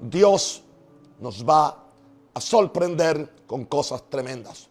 [0.00, 0.62] Dios
[1.18, 1.84] nos va
[2.32, 4.68] a sorprender con cosas tremendas.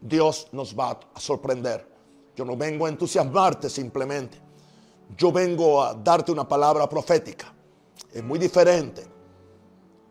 [0.00, 1.88] Dios nos va a sorprender.
[2.36, 4.38] Yo no vengo a entusiasmarte simplemente.
[5.16, 7.52] Yo vengo a darte una palabra profética.
[8.12, 9.06] Es muy diferente.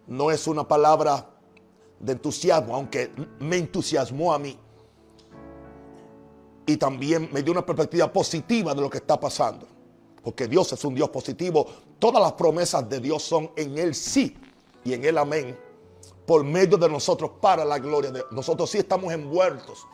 [0.08, 1.30] No es una palabra
[2.00, 4.58] de entusiasmo, aunque me entusiasmó a mí.
[6.66, 9.68] Y también me dio una perspectiva positiva de lo que está pasando.
[10.24, 11.68] Porque Dios es un Dios positivo.
[12.04, 14.36] Todas las promesas de Dios son en Él sí
[14.84, 15.58] y en Él amén.
[16.26, 19.88] Por medio de nosotros para la gloria de nosotros sí estamos envueltos.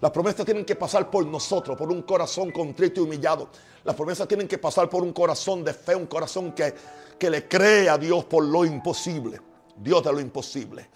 [0.00, 3.48] Las promesas tienen que pasar por nosotros, por un corazón contrito y humillado.
[3.84, 6.74] Las promesas tienen que pasar por un corazón de fe, un corazón que,
[7.16, 9.40] que le cree a Dios por lo imposible.
[9.76, 10.90] Dios de lo imposible.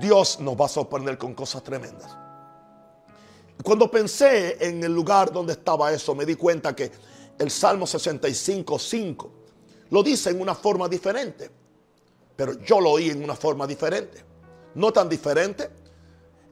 [0.00, 2.10] Dios nos va a sorprender con cosas tremendas.
[3.62, 6.90] Cuando pensé en el lugar donde estaba eso, me di cuenta que
[7.42, 9.30] el Salmo 65, 5
[9.90, 11.50] lo dice en una forma diferente.
[12.36, 14.24] Pero yo lo oí en una forma diferente.
[14.76, 15.68] No tan diferente.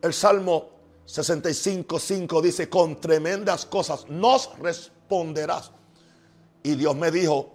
[0.03, 0.69] El Salmo
[1.07, 5.71] 65, 5 dice, con tremendas cosas nos responderás.
[6.65, 7.53] Y Dios me dijo,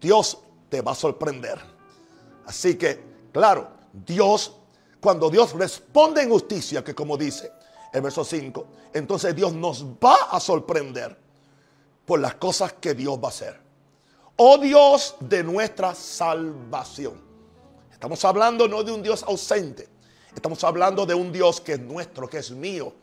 [0.00, 1.58] Dios te va a sorprender.
[2.44, 3.00] Así que,
[3.32, 4.52] claro, Dios,
[5.00, 7.52] cuando Dios responde en justicia, que como dice
[7.92, 11.27] el verso 5, entonces Dios nos va a sorprender
[12.08, 13.60] por las cosas que Dios va a hacer.
[14.36, 17.20] Oh Dios de nuestra salvación.
[17.92, 19.86] Estamos hablando no de un Dios ausente.
[20.34, 22.94] Estamos hablando de un Dios que es nuestro, que es mío,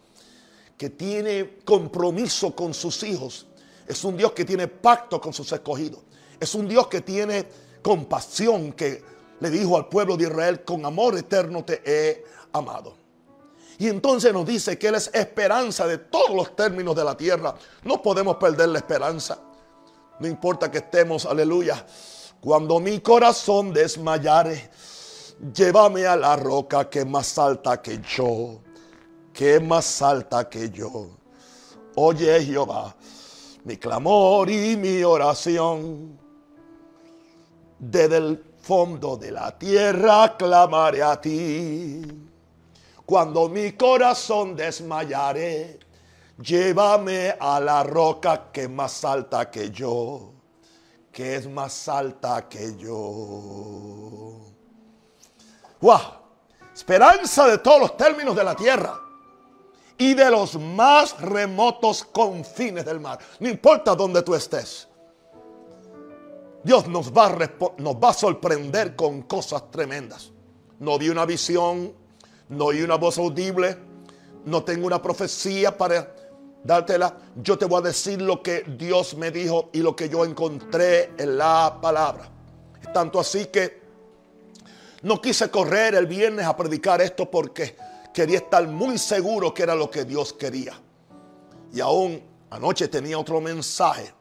[0.75, 3.45] que tiene compromiso con sus hijos.
[3.87, 5.99] Es un Dios que tiene pacto con sus escogidos.
[6.39, 7.45] Es un Dios que tiene
[7.83, 9.03] compasión, que
[9.39, 13.04] le dijo al pueblo de Israel, con amor eterno te he amado.
[13.77, 17.55] Y entonces nos dice que Él es esperanza de todos los términos de la tierra.
[17.83, 19.39] No podemos perder la esperanza.
[20.19, 21.85] No importa que estemos, aleluya.
[22.39, 24.69] Cuando mi corazón desmayare,
[25.53, 28.61] llévame a la roca que es más alta que yo,
[29.33, 31.09] que es más alta que yo.
[31.95, 32.95] Oye Jehová,
[33.63, 36.17] mi clamor y mi oración.
[37.77, 42.24] Desde el fondo de la tierra clamaré a ti.
[43.05, 45.79] Cuando mi corazón desmayare,
[46.41, 50.33] llévame a la roca que es más alta que yo,
[51.11, 54.39] que es más alta que yo.
[55.81, 55.99] ¡Wow!
[56.73, 58.99] Esperanza de todos los términos de la tierra
[59.97, 63.19] y de los más remotos confines del mar.
[63.39, 64.87] No importa dónde tú estés.
[66.63, 70.31] Dios nos va, a nos va a sorprender con cosas tremendas.
[70.79, 71.93] No vi una visión,
[72.49, 73.77] no oí una voz audible,
[74.45, 76.13] no tengo una profecía para
[76.63, 77.17] dártela.
[77.35, 81.11] Yo te voy a decir lo que Dios me dijo y lo que yo encontré
[81.17, 82.29] en la palabra.
[82.93, 83.81] Tanto así que
[85.01, 87.75] no quise correr el viernes a predicar esto porque
[88.13, 90.73] quería estar muy seguro que era lo que Dios quería.
[91.73, 94.13] Y aún anoche tenía otro mensaje.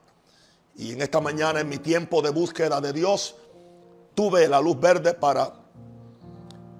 [0.76, 3.36] Y en esta mañana, en mi tiempo de búsqueda de Dios,
[4.14, 5.63] tuve la luz verde para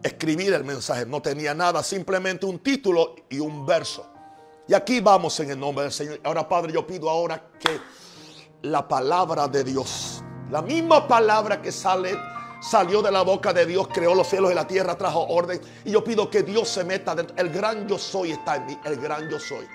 [0.04, 1.06] escribir el mensaje.
[1.06, 4.06] No tenía nada, simplemente un título y un verso.
[4.68, 6.20] Y aquí vamos en el nombre del Señor.
[6.22, 7.80] Ahora, Padre, yo pido ahora que
[8.62, 12.16] la palabra de Dios, la misma palabra que sale,
[12.60, 15.60] salió de la boca de Dios, creó los cielos y la tierra, trajo orden.
[15.84, 17.34] Y yo pido que Dios se meta dentro.
[17.36, 19.66] El gran yo soy está en mí, el gran yo soy.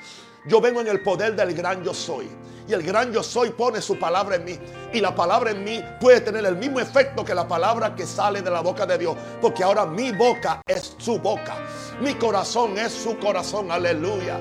[0.45, 2.29] Yo vengo en el poder del gran yo soy.
[2.67, 4.59] Y el gran yo soy pone su palabra en mí.
[4.93, 8.41] Y la palabra en mí puede tener el mismo efecto que la palabra que sale
[8.41, 9.15] de la boca de Dios.
[9.41, 11.57] Porque ahora mi boca es su boca.
[11.99, 13.71] Mi corazón es su corazón.
[13.71, 14.39] Aleluya.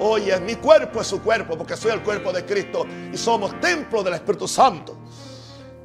[0.00, 1.56] Oye, mi cuerpo es su cuerpo.
[1.56, 2.84] Porque soy el cuerpo de Cristo.
[3.12, 4.98] Y somos templo del Espíritu Santo.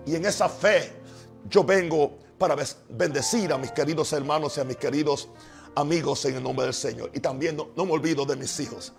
[0.06, 1.02] Y en esa fe
[1.47, 2.56] yo vengo para
[2.90, 5.29] bendecir a mis queridos hermanos y a mis queridos
[5.75, 7.12] amigos en el nombre del Señor.
[7.13, 8.94] Y también no, me olvido de mis hijos.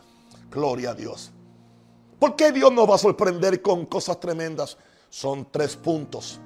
[0.54, 1.32] Gloria a Dios.
[2.20, 4.78] ¿Por qué Dios nos va a sorprender con cosas tremendas?
[5.10, 6.38] Son tres puntos.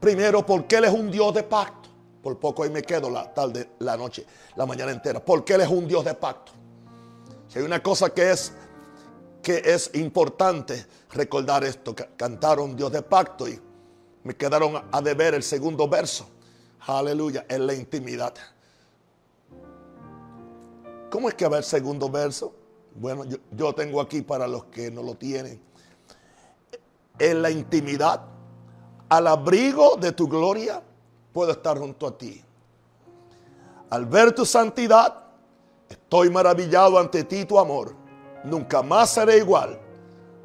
[0.00, 1.90] Primero, porque Él es un Dios de pacto.
[2.22, 4.24] Por poco ahí me quedo la tarde, la noche,
[4.56, 5.22] la mañana entera.
[5.22, 6.52] Porque Él es un Dios de pacto.
[7.48, 8.52] Si hay una cosa que es,
[9.42, 13.60] que es importante recordar esto, cantaron Dios de pacto y
[14.24, 16.26] me quedaron a deber el segundo verso.
[16.86, 18.34] Aleluya, en la intimidad.
[21.10, 22.54] ¿Cómo es que va el segundo verso?
[22.94, 25.60] Bueno, yo, yo tengo aquí para los que no lo tienen.
[27.18, 28.22] En la intimidad,
[29.08, 30.82] al abrigo de tu gloria,
[31.32, 32.42] puedo estar junto a ti.
[33.90, 35.24] Al ver tu santidad,
[35.88, 37.94] estoy maravillado ante ti, tu amor.
[38.44, 39.78] Nunca más seré igual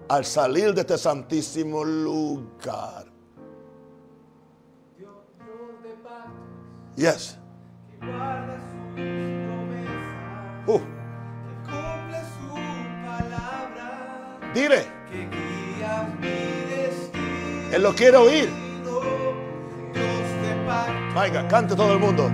[0.07, 3.05] al salir de este santísimo lugar.
[6.95, 7.37] Yes.
[10.67, 10.79] Uh,
[14.55, 14.85] dile,
[17.71, 18.49] él lo quiere oír.
[21.13, 22.31] Venga, cante todo el mundo.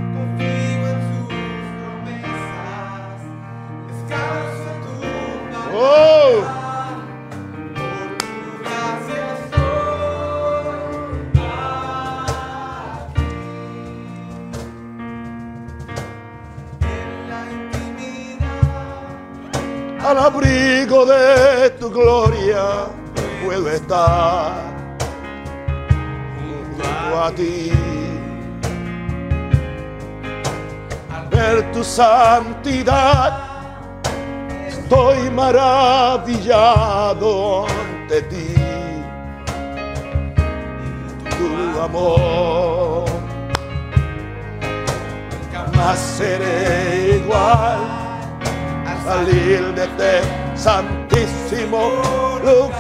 [6.32, 6.61] confío
[20.12, 22.86] al abrigo de tu gloria
[23.46, 24.52] puedo estar
[26.36, 27.72] junto a ti.
[31.16, 33.40] Al ver tu santidad,
[34.68, 36.76] estoy maravillado
[37.68, 38.54] ante ti.
[41.38, 43.06] Tu amor,
[45.54, 47.91] jamás seré igual al
[49.12, 50.12] salir de este
[50.56, 51.82] santísimo
[52.46, 52.76] lugar.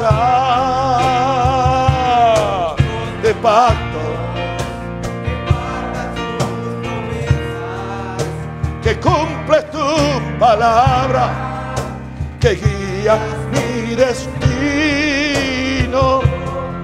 [3.22, 4.01] De pacto.
[8.81, 9.88] Que cumple tu
[10.39, 11.24] palabra.
[12.39, 13.16] Que guía
[13.51, 14.42] mi destino.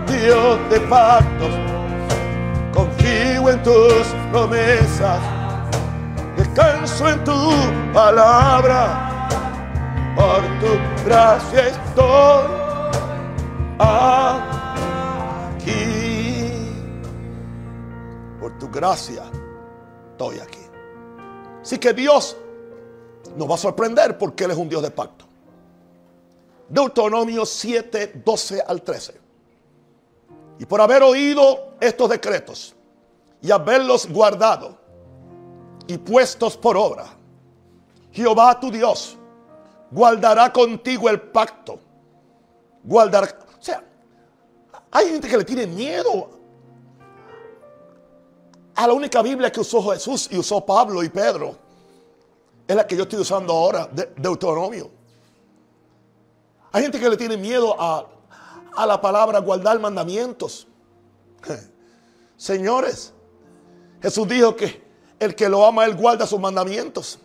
[0.07, 1.53] Dios de pactos.
[2.73, 5.21] Confío en tus promesas.
[6.35, 7.53] Descanso en tu
[7.93, 9.06] palabra
[10.17, 12.45] por tu gracia estoy
[15.47, 15.77] aquí.
[18.39, 19.23] Por tu gracia
[20.11, 20.65] estoy aquí.
[21.61, 22.35] Así que Dios
[23.35, 25.25] nos va a sorprender porque Él es un Dios de pacto.
[26.67, 29.21] Deuteronomio 7, 12 al 13.
[30.59, 32.75] Y por haber oído estos decretos
[33.41, 34.79] y haberlos guardado
[35.85, 37.05] y puestos por obra,
[38.11, 39.17] Jehová tu Dios
[39.91, 41.79] guardará contigo el pacto.
[42.83, 43.27] Guardará.
[43.59, 43.83] O sea,
[44.91, 46.29] hay gente que le tiene miedo
[48.75, 51.55] a la única Biblia que usó Jesús y usó Pablo y Pedro.
[52.67, 54.91] Es la que yo estoy usando ahora, de Deuteronomio.
[56.71, 58.05] Hay gente que le tiene miedo a,
[58.75, 60.67] a la palabra guardar mandamientos.
[62.37, 63.13] Señores,
[64.01, 64.85] Jesús dijo que
[65.19, 67.19] el que lo ama, él guarda sus mandamientos.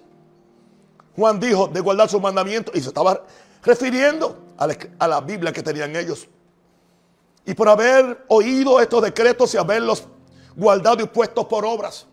[1.17, 3.23] Juan dijo de guardar sus mandamientos y se estaba
[3.62, 6.26] refiriendo a la, Biblia que tenían ellos.
[7.44, 10.05] Y por haber oído estos decretos y haberlos
[10.56, 12.06] guardado y puesto por obras,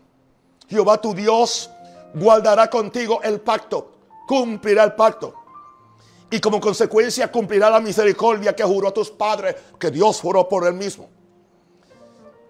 [0.68, 1.70] Jehová tu Dios
[2.14, 3.92] guardará contigo el pacto,
[4.26, 5.34] cumplirá el pacto.
[6.30, 10.66] Y como consecuencia cumplirá la misericordia que juró a tus padres, que Dios juró por
[10.66, 11.08] él mismo.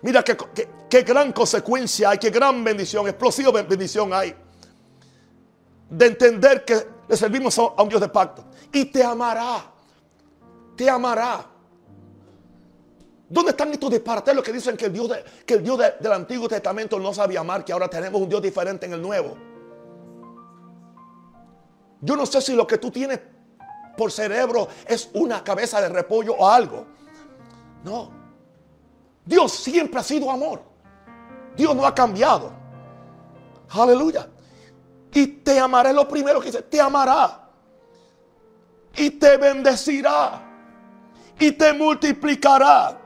[0.02, 4.34] Mira qué gran consecuencia hay, qué gran bendición, explosiva bendición hay
[5.90, 8.44] de entender que le servimos a un Dios de pacto.
[8.72, 9.64] Y te amará.
[10.76, 11.44] Te amará.
[13.28, 15.10] ¿Dónde están estos disparates que dicen que el Dios,
[15.44, 18.42] que el Dios de, del Antiguo Testamento no sabía amar, que ahora tenemos un Dios
[18.42, 19.36] diferente en el Nuevo?
[22.00, 23.20] Yo no sé si lo que tú tienes
[23.96, 26.86] por cerebro es una cabeza de repollo o algo.
[27.84, 28.10] No.
[29.24, 30.62] Dios siempre ha sido amor.
[31.56, 32.52] Dios no ha cambiado.
[33.68, 34.28] Aleluya.
[35.12, 37.48] Y te amaré, lo primero que dice, te amará.
[38.96, 40.42] Y te bendecirá.
[41.38, 42.98] Y te multiplicará.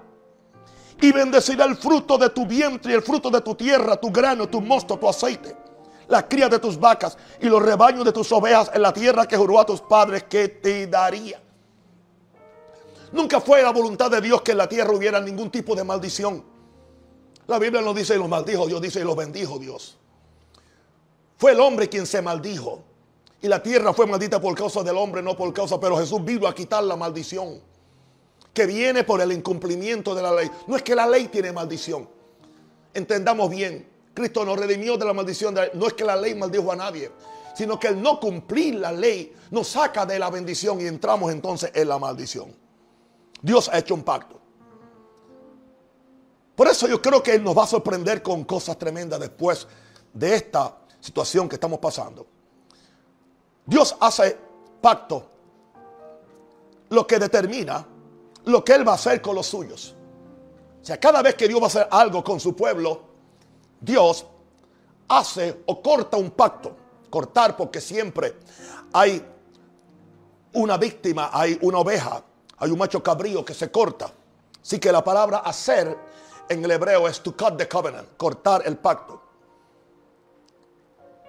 [1.01, 4.49] Y bendecirá el fruto de tu vientre y el fruto de tu tierra, tu grano,
[4.49, 5.57] tu mosto, tu aceite.
[6.09, 9.37] La cría de tus vacas y los rebaños de tus ovejas en la tierra que
[9.37, 11.41] juró a tus padres que te daría.
[13.13, 16.45] Nunca fue la voluntad de Dios que en la tierra hubiera ningún tipo de maldición.
[17.47, 19.97] La Biblia no dice y los maldijo Dios, dice y los bendijo Dios.
[21.45, 22.83] Fue el hombre quien se maldijo.
[23.43, 25.79] Y la tierra fue maldita por causa del hombre, no por causa.
[25.79, 27.61] Pero Jesús vino a quitar la maldición.
[28.55, 30.51] Que viene por el incumplimiento de la ley.
[30.67, 32.09] No es que la ley tiene maldición.
[32.95, 33.87] Entendamos bien.
[34.15, 35.55] Cristo nos redimió de la maldición.
[35.75, 37.13] No es que la ley maldijo a nadie.
[37.55, 41.71] Sino que el no cumplir la ley nos saca de la bendición y entramos entonces
[41.75, 42.57] en la maldición.
[43.43, 44.41] Dios ha hecho un pacto.
[46.57, 49.69] Por eso yo creo que Él nos va a sorprender con cosas tremendas después
[50.15, 52.27] de esta situación que estamos pasando.
[53.67, 54.39] Dios hace
[54.81, 55.27] pacto,
[56.89, 57.87] lo que determina
[58.47, 59.95] lo que Él va a hacer con los suyos.
[60.81, 63.03] O sea, cada vez que Dios va a hacer algo con su pueblo,
[63.81, 64.25] Dios
[65.09, 66.75] hace o corta un pacto.
[67.11, 68.37] Cortar porque siempre
[68.93, 69.25] hay
[70.55, 72.23] una víctima, hay una oveja,
[72.59, 74.11] hay un macho cabrío que se corta.
[74.63, 75.97] Así que la palabra hacer
[76.49, 79.24] en el hebreo es to cut the covenant, cortar el pacto.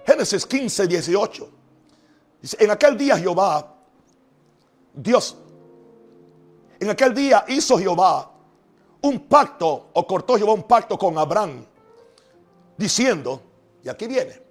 [0.06, 1.50] Génesis 15, 18.
[2.40, 3.74] Dice, en aquel día Jehová,
[4.94, 5.36] Dios,
[6.78, 8.30] en aquel día hizo Jehová
[9.02, 11.64] un pacto, o cortó Jehová un pacto con Abraham,
[12.76, 13.42] diciendo,
[13.82, 14.42] y aquí viene,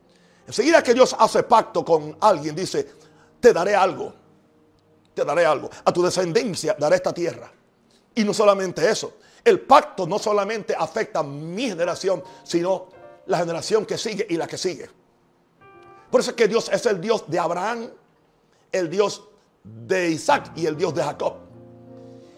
[0.45, 2.89] enseguida que Dios hace pacto con alguien, dice,
[3.39, 4.13] te daré algo,
[5.13, 7.51] te daré algo, a tu descendencia daré esta tierra.
[8.13, 12.87] Y no solamente eso, el pacto no solamente afecta a mi generación, sino
[13.27, 14.89] la generación que sigue y la que sigue.
[16.09, 17.89] Por eso es que Dios es el Dios de Abraham,
[18.71, 19.23] el Dios
[19.63, 21.33] de Isaac y el Dios de Jacob.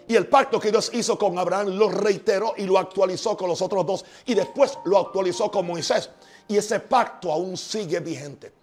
[0.07, 3.61] Y el pacto que Dios hizo con Abraham lo reiteró y lo actualizó con los
[3.61, 4.05] otros dos.
[4.25, 6.09] Y después lo actualizó con Moisés.
[6.47, 8.53] Y ese pacto aún sigue vigente.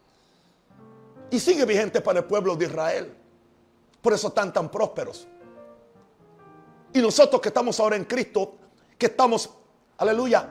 [1.31, 3.15] Y sigue vigente para el pueblo de Israel.
[4.01, 5.27] Por eso están tan prósperos.
[6.95, 8.55] Y nosotros que estamos ahora en Cristo,
[8.97, 9.51] que estamos,
[9.99, 10.49] aleluya,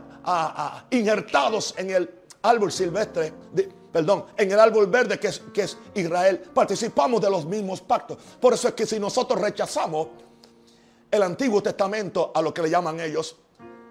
[0.92, 7.22] injertados en el árbol silvestre, de- perdón, en el árbol verde que es, Israel, participamos
[7.22, 8.18] de los mismos pactos.
[8.42, 10.08] Por eso es que si nosotros rechazamos
[11.12, 13.36] el Antiguo Testamento a lo que le llaman ellos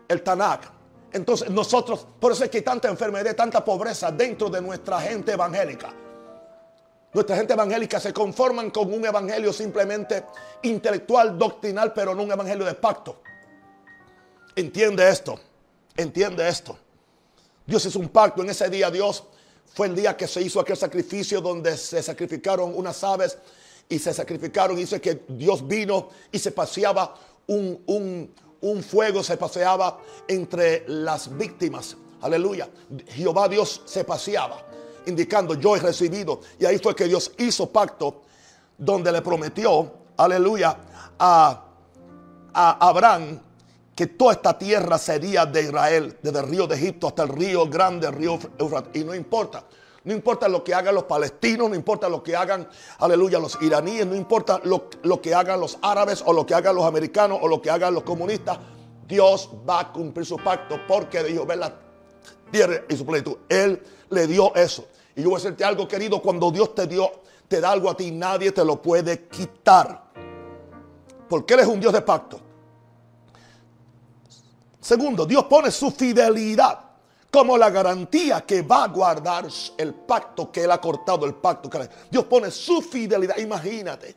[0.08, 0.64] el Tanakh,
[1.12, 5.32] entonces nosotros, por eso es que hay tanta enfermedad, tanta pobreza dentro de nuestra gente
[5.32, 5.94] evangélica.
[7.12, 10.24] Nuestra gente evangélica se conforman con un evangelio simplemente
[10.62, 13.22] intelectual, doctrinal, pero no un evangelio de pacto.
[14.56, 15.38] Entiende esto,
[15.96, 16.76] entiende esto.
[17.64, 18.42] Dios hizo un pacto.
[18.42, 19.24] En ese día Dios
[19.74, 23.38] fue el día que se hizo aquel sacrificio donde se sacrificaron unas aves
[23.88, 24.76] y se sacrificaron.
[24.76, 27.14] Dice que Dios vino y se paseaba
[27.46, 29.98] un, un- un fuego, se paseaba
[30.28, 31.96] entre las víctimas.
[32.20, 32.68] Aleluya.
[33.08, 34.64] Jehová Dios se paseaba,
[35.06, 36.40] indicando yo he recibido.
[36.60, 38.22] Y ahí fue que Dios hizo pacto
[38.78, 40.76] donde le prometió, aleluya,
[41.18, 41.64] a,
[42.54, 43.40] a Abraham
[43.94, 47.66] que toda esta tierra sería de Israel, desde el río de Egipto hasta el río
[47.66, 49.00] grande, el río Eufrates.
[49.00, 49.64] Y no importa,
[50.04, 52.68] no importa lo que hagan los palestinos, no importa lo que hagan,
[52.98, 56.74] aleluya, los iraníes, no importa lo, lo que hagan los árabes o lo que hagan
[56.74, 58.58] los americanos o lo que hagan los comunistas,
[59.06, 61.74] Dios va a cumplir su pacto porque dijo, ver la
[62.50, 63.36] tierra y su plenitud.
[63.48, 64.86] Él le dio eso.
[65.14, 67.10] Y yo voy a decirte algo, querido, cuando Dios te dio,
[67.46, 70.04] te da algo a ti, nadie te lo puede quitar.
[71.28, 72.40] Porque Él es un Dios de pacto.
[74.82, 76.80] Segundo, Dios pone su fidelidad
[77.30, 79.46] como la garantía que va a guardar
[79.78, 83.38] el pacto que Él ha cortado, el pacto que Dios pone su fidelidad.
[83.38, 84.16] Imagínate,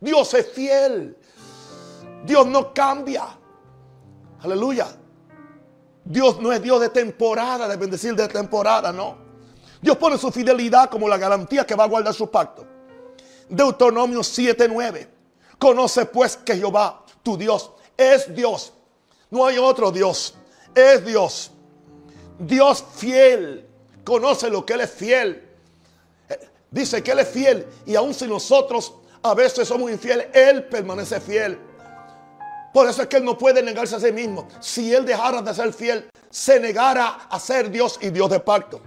[0.00, 1.16] Dios es fiel.
[2.24, 3.26] Dios no cambia.
[4.40, 4.88] Aleluya.
[6.04, 9.18] Dios no es Dios de temporada, de bendecir de temporada, no.
[9.80, 12.66] Dios pone su fidelidad como la garantía que va a guardar su pacto.
[13.46, 15.06] Deuteronomio 7:9.
[15.58, 18.72] Conoce pues que Jehová, tu Dios, es Dios.
[19.32, 20.34] No hay otro Dios.
[20.74, 21.50] Es Dios.
[22.38, 23.66] Dios fiel.
[24.04, 25.48] Conoce lo que Él es fiel.
[26.28, 26.38] Eh,
[26.70, 27.66] Dice que Él es fiel.
[27.86, 31.58] Y aun si nosotros a veces somos infieles, Él permanece fiel.
[32.74, 34.48] Por eso es que Él no puede negarse a sí mismo.
[34.60, 38.82] Si Él dejara de ser fiel, se negara a ser Dios y Dios de pacto.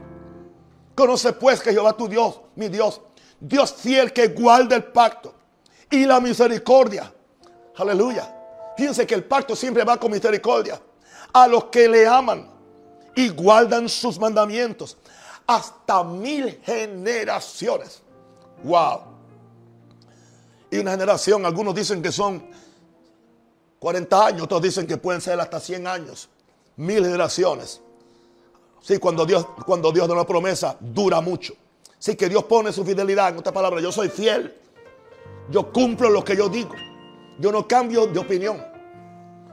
[0.94, 3.02] Conoce pues que Jehová tu Dios, mi Dios,
[3.40, 5.34] Dios fiel que guarda el pacto
[5.90, 7.12] y la misericordia.
[7.78, 8.35] Aleluya.
[8.78, 10.82] Fíjense que el pacto siempre va con misericordia.
[11.34, 12.50] A los que le aman
[13.16, 14.98] y guardan sus mandamientos
[15.48, 18.02] hasta mil generaciones.
[18.64, 19.02] Wow.
[20.72, 22.44] Y una generación, algunos dicen que son
[23.80, 26.30] 40 años, otros dicen que pueden ser hasta 100 años.
[26.78, 27.82] Mil generaciones.
[28.82, 31.54] Sí, cuando Dios, cuando Dios da una promesa, dura mucho.
[31.98, 33.30] Sí, que Dios pone su fidelidad.
[33.30, 34.56] En otras palabras, yo soy fiel.
[35.50, 36.74] Yo cumplo lo que yo digo.
[37.38, 38.64] Yo no cambio de opinión.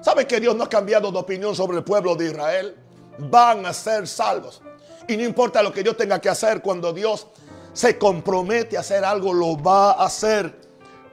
[0.00, 2.76] ¿Saben que Dios no ha cambiado de opinión sobre el pueblo de Israel?
[3.18, 4.60] Van a ser salvos.
[5.08, 7.26] Y no importa lo que Dios tenga que hacer, cuando Dios
[7.72, 10.60] se compromete a hacer algo, lo va a hacer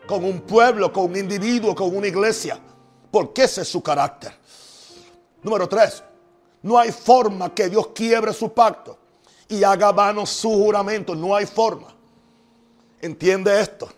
[0.07, 2.59] con un pueblo, con un individuo, con una iglesia.
[3.11, 4.33] Porque ese es su carácter.
[5.41, 6.03] Número tres,
[6.61, 8.97] no hay forma que Dios quiebre su pacto
[9.47, 11.15] y haga vano su juramento.
[11.15, 11.88] No hay forma.
[13.01, 13.89] ¿Entiende esto?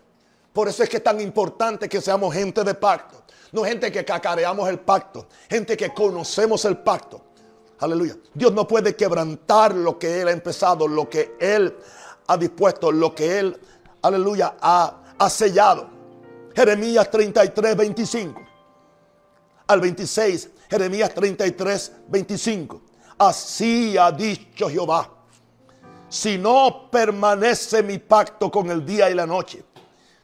[0.53, 3.24] Por eso es que es tan importante que seamos gente de pacto.
[3.51, 5.27] No gente que cacareamos el pacto.
[5.50, 7.22] Gente que conocemos el pacto.
[7.79, 8.15] Aleluya.
[8.34, 11.75] Dios no puede quebrantar lo que Él ha empezado, lo que Él
[12.27, 13.60] ha dispuesto, lo que Él,
[14.01, 15.89] aleluya, ha, ha sellado.
[16.53, 18.41] Jeremías 33, 25
[19.67, 22.81] al 26, Jeremías 33, 25.
[23.17, 25.10] Así ha dicho Jehová.
[26.10, 29.63] Si no permanece mi pacto con el día y la noche,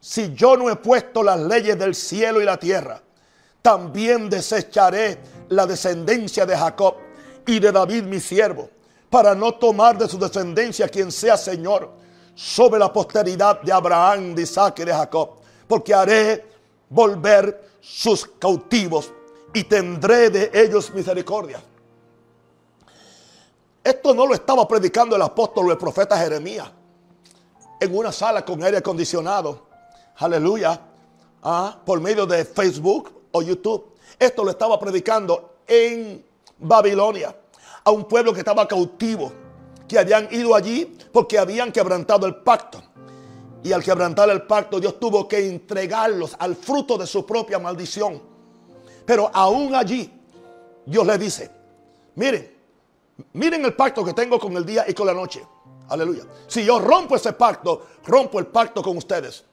[0.07, 3.01] si yo no he puesto las leyes del cielo y la tierra,
[3.61, 6.95] también desecharé la descendencia de Jacob
[7.45, 8.69] y de David mi siervo,
[9.09, 11.91] para no tomar de su descendencia quien sea Señor
[12.35, 15.31] sobre la posteridad de Abraham, de Isaac y de Jacob,
[15.67, 16.45] porque haré
[16.87, 19.11] volver sus cautivos
[19.53, 21.61] y tendré de ellos misericordia.
[23.83, 26.71] Esto no lo estaba predicando el apóstol o el profeta Jeremías
[27.81, 29.66] en una sala con aire acondicionado.
[30.17, 30.79] Aleluya.
[31.43, 33.93] Ah, por medio de Facebook o YouTube.
[34.17, 36.25] Esto lo estaba predicando en
[36.57, 37.35] Babilonia
[37.83, 39.31] a un pueblo que estaba cautivo,
[39.87, 42.81] que habían ido allí porque habían quebrantado el pacto.
[43.63, 48.21] Y al quebrantar el pacto, Dios tuvo que entregarlos al fruto de su propia maldición.
[49.05, 50.11] Pero aún allí,
[50.85, 51.51] Dios le dice,
[52.15, 52.55] miren,
[53.33, 55.45] miren el pacto que tengo con el día y con la noche.
[55.89, 56.23] Aleluya.
[56.47, 59.46] Si yo rompo ese pacto, rompo el pacto con ustedes.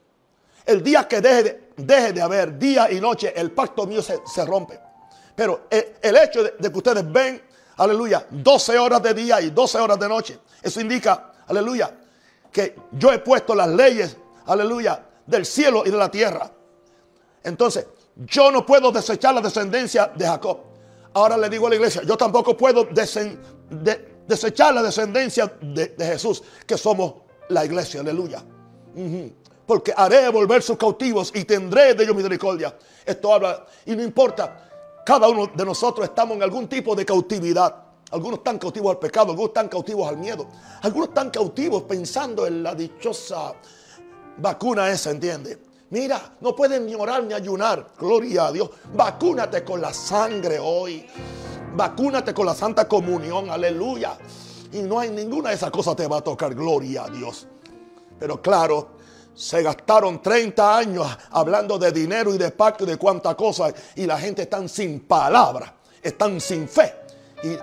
[0.67, 4.21] El día que deje de, deje de haber día y noche, el pacto mío se,
[4.27, 4.81] se rompe.
[5.35, 7.43] Pero el, el hecho de, que ustedes ven,
[7.77, 11.95] aleluya, 12 horas de día y 12 horas de noche, eso indica, aleluya,
[12.51, 14.17] que yo he puesto las leyes,
[14.47, 16.51] aleluya, del cielo y de la tierra.
[17.43, 20.61] Entonces, yo no puedo desechar la descendencia de Jacob.
[21.15, 26.43] Ahora le digo a la iglesia, yo tampoco puedo desechar la descendencia de, de Jesús,
[26.67, 27.15] que somos
[27.49, 28.43] la iglesia, aleluya.
[29.67, 32.77] Porque haré volver sus cautivos y tendré de ellos misericordia.
[33.05, 34.71] Esto habla, y no importa,
[35.05, 37.83] cada uno de nosotros estamos en algún tipo de cautividad.
[38.11, 40.47] Algunos están cautivos al pecado, algunos están cautivos al miedo,
[40.83, 43.55] algunos están cautivos pensando en la dichosa
[44.39, 45.59] vacuna esa, ¿entiende?
[45.91, 47.87] Mira, no pueden ni orar ni ayunar.
[47.99, 48.71] Gloria a Dios.
[48.95, 51.07] Vacúnate con la sangre hoy.
[51.77, 53.51] Vacúnate con la Santa Comunión.
[53.51, 54.17] Aleluya.
[54.73, 56.55] Y no hay ninguna de esas cosas te va a tocar.
[56.55, 57.47] Gloria a Dios.
[58.19, 58.89] Pero claro,
[59.35, 63.73] se gastaron 30 años hablando de dinero y de pacto y de cuánta cosa.
[63.97, 65.75] Y la gente están sin palabra.
[66.01, 66.95] Están sin fe.
[67.43, 67.57] Y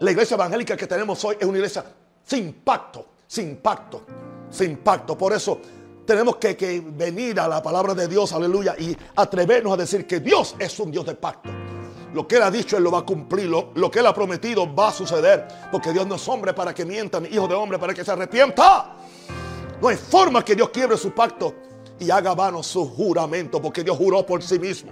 [0.00, 1.84] la iglesia evangélica que tenemos hoy es una iglesia
[2.24, 3.06] sin pacto.
[3.26, 4.02] Sin pacto.
[4.50, 5.16] Sin pacto.
[5.16, 5.60] Por eso
[6.04, 10.20] tenemos que, que venir a la palabra de Dios, aleluya, y atrevernos a decir que
[10.20, 11.50] Dios es un Dios de pacto.
[12.14, 13.46] Lo que Él ha dicho, Él lo va a cumplir.
[13.46, 15.46] Lo, lo que Él ha prometido va a suceder.
[15.70, 18.10] Porque Dios no es hombre para que mienta, ni hijo de hombre para que se
[18.10, 18.94] arrepienta.
[19.80, 21.54] No hay forma que Dios quiebre su pacto
[22.00, 24.90] y haga vano su juramento, porque Dios juró por sí mismo.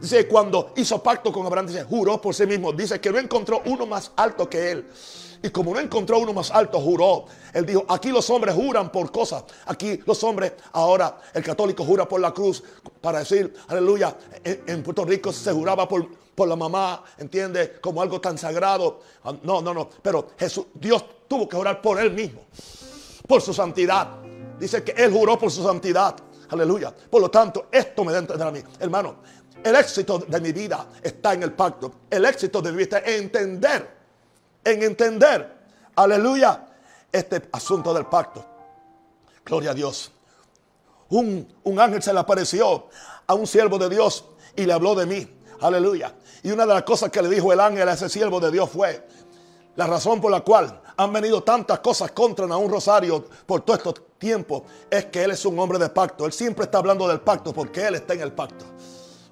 [0.00, 2.72] Dice, cuando hizo pacto con Abraham, dice, juró por sí mismo.
[2.72, 4.88] Dice que no encontró uno más alto que él.
[5.42, 7.24] Y como no encontró uno más alto, juró.
[7.54, 9.44] Él dijo, aquí los hombres juran por cosas.
[9.66, 12.62] Aquí los hombres, ahora el católico jura por la cruz
[13.00, 14.16] para decir, aleluya.
[14.44, 17.78] En, Puerto Rico se juraba por, por la mamá, ¿entiende?
[17.80, 19.00] Como algo tan sagrado.
[19.24, 19.88] Ah, No, no, no.
[20.02, 22.42] Pero Jesús, Dios tuvo que jurar por él mismo.
[23.32, 24.08] Por su santidad.
[24.58, 26.16] Dice que él juró por su santidad.
[26.50, 26.94] Aleluya.
[26.94, 28.62] Por lo tanto, esto me da a entender a mí.
[28.78, 29.16] Hermano,
[29.64, 31.92] el éxito de mi vida está en el pacto.
[32.10, 34.02] El éxito de mi vida está en entender
[34.64, 35.50] en entender,
[35.96, 36.66] aleluya,
[37.10, 38.44] este asunto del pacto.
[39.44, 40.12] Gloria a Dios.
[41.08, 42.88] Un, un, ángel se le apareció
[43.26, 45.28] a un siervo de Dios y le habló de mí.
[45.60, 46.14] Aleluya.
[46.42, 48.68] Y una de las cosas que le dijo el ángel a ese siervo de Dios
[48.70, 49.06] fue
[49.76, 53.94] la razón por la cual han venido tantas cosas contra un Rosario por todo estos
[54.18, 56.26] tiempos es que él es un hombre de pacto.
[56.26, 58.64] Él siempre está hablando del pacto porque él está en el pacto.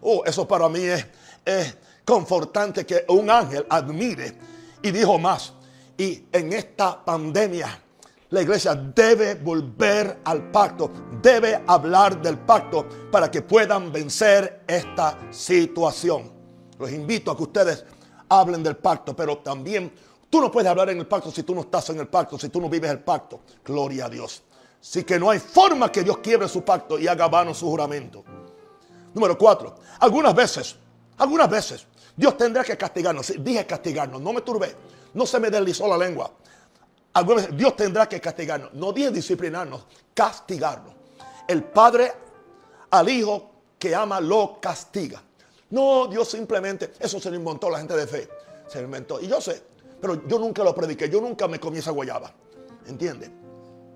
[0.00, 1.06] Oh, eso para mí es,
[1.44, 4.36] es confortante que un ángel admire
[4.82, 5.52] y dijo más,
[5.98, 7.78] y en esta pandemia
[8.30, 15.18] la iglesia debe volver al pacto, debe hablar del pacto para que puedan vencer esta
[15.30, 16.30] situación.
[16.78, 17.84] Los invito a que ustedes
[18.28, 19.92] hablen del pacto, pero también
[20.30, 22.48] tú no puedes hablar en el pacto si tú no estás en el pacto, si
[22.48, 23.40] tú no vives el pacto.
[23.64, 24.42] Gloria a Dios.
[24.80, 28.24] Así que no hay forma que Dios quiebre su pacto y haga vano su juramento.
[29.12, 30.76] Número cuatro, algunas veces,
[31.18, 33.32] algunas veces Dios tendrá que castigarnos.
[33.38, 34.74] Dije castigarnos, no me turbé.
[35.14, 36.30] No se me deslizó la lengua.
[37.12, 38.72] Algunas veces Dios tendrá que castigarnos.
[38.74, 40.94] No dije disciplinarnos, castigarnos.
[41.48, 42.12] El Padre
[42.90, 45.22] al Hijo que ama lo castiga.
[45.70, 48.28] No, Dios simplemente, eso se lo inventó la gente de fe.
[48.68, 49.20] Se lo inventó.
[49.20, 49.62] Y yo sé,
[50.00, 51.08] pero yo nunca lo prediqué.
[51.08, 52.32] Yo nunca me comí esa guayaba.
[52.86, 53.30] ¿Entiendes?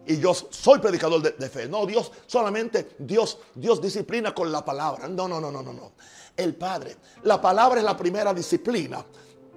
[0.06, 1.66] Y yo soy predicador de, fe.
[1.66, 5.08] No, Dios solamente, Dios, Dios disciplina con la palabra.
[5.08, 5.92] No, no, no, no, no, no.
[6.36, 6.96] El Padre.
[7.22, 9.04] La palabra es la primera disciplina.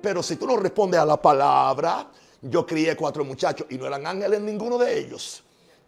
[0.02, 2.10] Pero si tú no respondes a la palabra,
[2.42, 5.44] yo crié cuatro muchachos y no eran ángeles ninguno de ellos.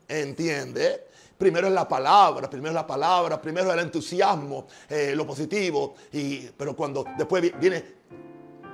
[0.08, 1.08] ¿Entiende?
[1.38, 5.96] Primero es la palabra, primero es la palabra, primero es el entusiasmo, eh, lo positivo.
[6.12, 7.86] Y, pero cuando después viene,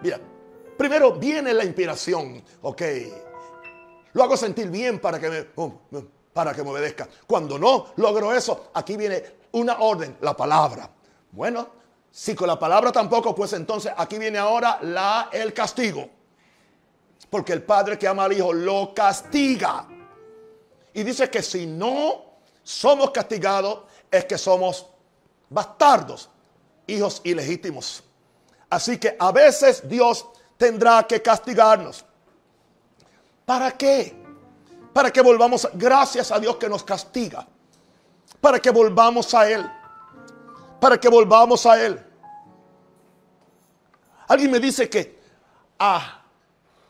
[0.02, 0.20] mira,
[0.78, 2.82] primero viene la inspiración, ok.
[4.14, 5.74] Lo hago sentir bien para que me, oh,
[6.34, 7.08] para que me obedezca.
[7.28, 10.90] Cuando no logro eso, aquí viene una orden, la palabra.
[11.32, 11.70] Bueno,
[12.18, 16.10] Si con la palabra tampoco, pues entonces aquí viene ahora la, el castigo.
[17.30, 19.86] Porque el padre que ama al hijo lo castiga.
[20.94, 24.88] Y dice que si no somos castigados es que somos
[25.50, 26.30] bastardos,
[26.88, 28.02] hijos ilegítimos.
[28.70, 30.26] Así que a veces Dios
[30.58, 32.06] tendrá que castigarnos.
[33.46, 34.16] ¿Para qué?
[34.94, 37.48] Para que volvamos, gracias a Dios que nos castiga.
[38.42, 39.66] Para que volvamos a Él.
[40.80, 42.02] Para que volvamos a Él.
[44.28, 45.20] Alguien me dice que,
[45.80, 46.22] ah,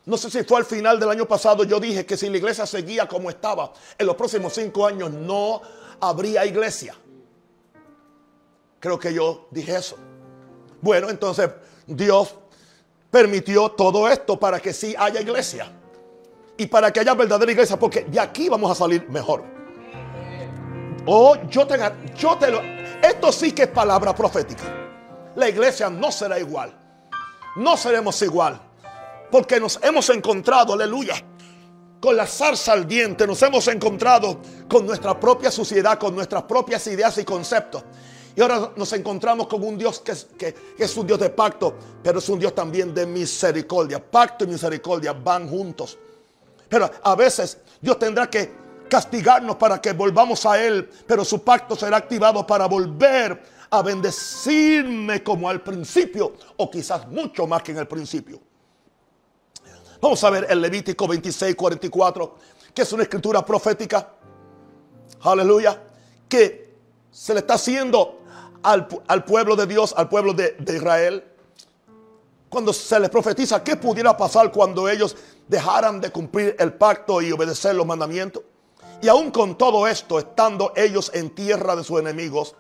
[0.06, 2.66] no sé si fue al final del año pasado, yo dije que si la iglesia
[2.66, 5.62] seguía como estaba, en los próximos cinco años no
[6.00, 6.96] habría iglesia.
[8.80, 9.98] Creo que yo dije eso.
[10.80, 11.50] Bueno, entonces
[11.88, 12.36] Dios
[13.16, 15.72] permitió todo esto para que sí haya iglesia.
[16.58, 19.42] Y para que haya verdadera iglesia, porque de aquí vamos a salir mejor.
[21.06, 21.80] Oh, yo te,
[22.18, 22.60] yo te lo...
[23.02, 24.64] Esto sí que es palabra profética.
[25.34, 26.78] La iglesia no será igual.
[27.56, 28.60] No seremos igual.
[29.32, 31.16] Porque nos hemos encontrado, aleluya,
[32.02, 33.26] con la zarza al diente.
[33.26, 37.82] Nos hemos encontrado con nuestra propia suciedad, con nuestras propias ideas y conceptos.
[38.36, 42.28] Y ahora nos encontramos con un Dios que es, un Dios de pacto, pero es
[42.28, 44.04] un Dios también de misericordia.
[44.04, 45.98] Pacto y misericordia van juntos.
[46.68, 48.52] Pero a veces Dios tendrá que
[48.90, 55.24] castigarnos para que volvamos a Él, pero su pacto será activado para volver a bendecirme
[55.24, 58.42] como al principio, o quizás mucho más que en el principio.
[60.02, 62.36] Vamos a ver el Levítico 26, 44,
[62.74, 64.12] que es una escritura profética.
[65.22, 65.82] Aleluya.
[66.28, 66.76] Que
[67.10, 68.25] se le está haciendo
[68.66, 71.24] al, al pueblo de Dios, al pueblo de, de Israel.
[72.50, 75.16] Cuando se les profetiza qué pudiera pasar cuando ellos
[75.48, 78.44] dejaran de cumplir el pacto y obedecer los mandamientos.
[79.02, 82.56] Y aún con todo esto, estando ellos en tierra de sus enemigos,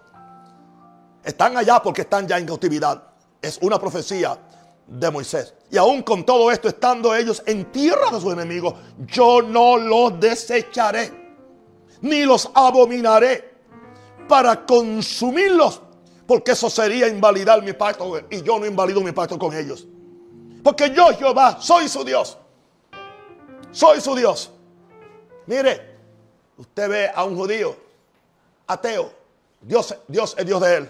[1.24, 3.04] están allá porque están ya en cautividad.
[3.41, 4.38] Es una profecía
[4.86, 5.54] de Moisés.
[5.72, 8.76] Y aún con todo esto, estando ellos en tierra de sus enemigos,
[9.08, 11.12] yo no los desecharé,
[12.02, 13.56] ni los abominaré
[14.28, 15.82] para consumirlos,
[16.27, 19.88] porque eso sería invalidar mi pacto y yo no invalido mi pacto con ellos.
[20.63, 22.38] Porque yo, Jehová, soy su Dios.
[23.71, 24.51] Soy su Dios.
[25.45, 25.97] Mire,
[26.57, 27.85] usted ve a un judío
[28.67, 29.11] ateo,
[29.61, 30.89] Dios, Dios es Dios de él.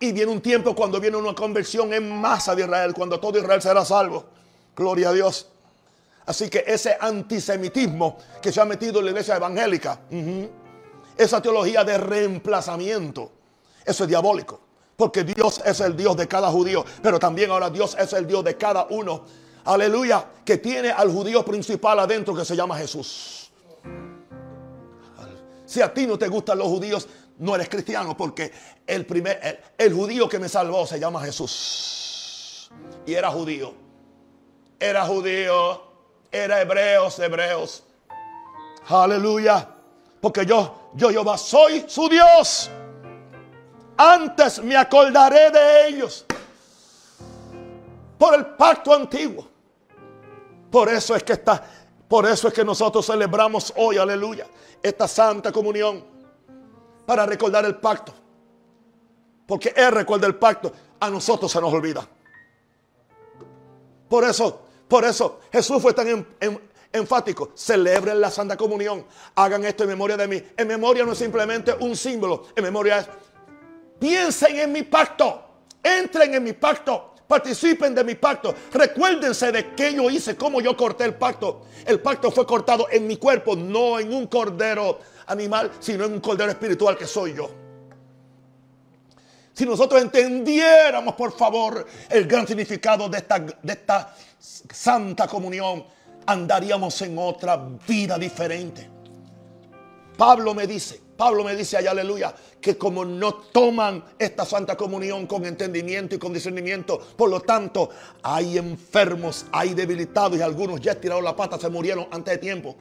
[0.00, 3.60] Y viene un tiempo cuando viene una conversión en masa de Israel, cuando todo Israel
[3.60, 4.24] será salvo.
[4.76, 5.48] Gloria a Dios.
[6.26, 10.00] Así que ese antisemitismo que se ha metido en la iglesia evangélica,
[11.16, 13.32] esa teología de reemplazamiento,
[13.88, 14.60] eso es diabólico.
[14.96, 18.44] Porque Dios es el Dios de cada judío, pero también ahora Dios es el Dios
[18.44, 19.24] de cada uno.
[19.64, 23.50] Aleluya, que tiene al judío principal adentro que se llama Jesús.
[25.64, 27.06] Si a ti no te gustan los judíos,
[27.38, 28.50] no eres cristiano porque
[28.86, 32.70] el, primer, el, judío que me salvó se llama Jesús.
[33.06, 33.74] Y era judío.
[34.80, 35.82] Era judío.
[36.32, 37.84] Era hebreos, hebreos.
[38.88, 39.68] Aleluya.
[40.20, 42.70] Porque yo, yo, Jehová, soy su Dios.
[43.98, 46.24] Antes me acordaré de ellos.
[48.16, 49.46] Por el pacto antiguo.
[50.70, 51.64] Por eso es que está,
[52.06, 54.46] por eso es que nosotros celebramos hoy, aleluya,
[54.82, 56.04] esta santa comunión
[57.06, 58.12] para recordar el pacto.
[59.46, 62.06] Porque Él recuerda el pacto, a nosotros se nos olvida.
[64.08, 66.60] Por eso, por eso Jesús fue tan en- en-
[66.92, 67.50] enfático.
[67.54, 69.06] Celebren la Santa Comunión.
[69.36, 70.42] Hagan esto en memoria de mí.
[70.56, 72.46] En memoria no es simplemente un símbolo.
[72.56, 73.08] En memoria es,
[73.98, 75.44] piensen en mi pacto.
[75.82, 77.14] Entren en mi pacto.
[77.26, 78.54] Participen de mi pacto.
[78.72, 81.66] Recuérdense de qué yo hice, cómo yo corté el pacto.
[81.84, 86.20] El pacto fue cortado en mi cuerpo, no en un cordero animal, sino en un
[86.20, 87.50] cordero espiritual que soy yo.
[89.52, 95.84] Si nosotros entendiéramos, por favor, el gran significado de esta, de esta santa comunión,
[96.24, 98.88] andaríamos en otra vida diferente.
[100.16, 105.26] Pablo me dice, Pablo me dice allá, aleluya, que como no toman esta santa comunión
[105.26, 107.90] con entendimiento y con discernimiento, por lo tanto,
[108.22, 112.76] hay enfermos, hay debilitados y algunos ya tiraron la pata, se murieron antes de tiempo.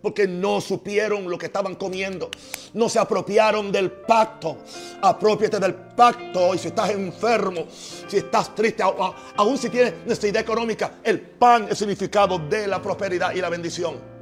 [0.00, 2.30] Porque no supieron lo que estaban comiendo.
[2.72, 4.58] No se apropiaron del pacto.
[5.02, 6.54] Apropiate del pacto.
[6.54, 11.78] Y si estás enfermo, si estás triste, aún si tienes necesidad económica, el pan es
[11.78, 14.13] significado de la prosperidad y la bendición.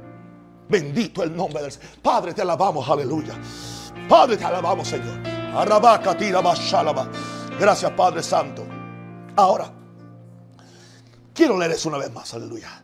[0.69, 1.89] Bendito el nombre del Señor.
[2.01, 3.35] Padre, te alabamos, aleluya.
[4.07, 5.27] Padre, te alabamos, Señor.
[5.55, 7.07] Arrabaca, tira, bashalaba.
[7.59, 8.65] Gracias, Padre Santo.
[9.35, 9.71] Ahora,
[11.33, 12.83] quiero leer eso una vez más, aleluya.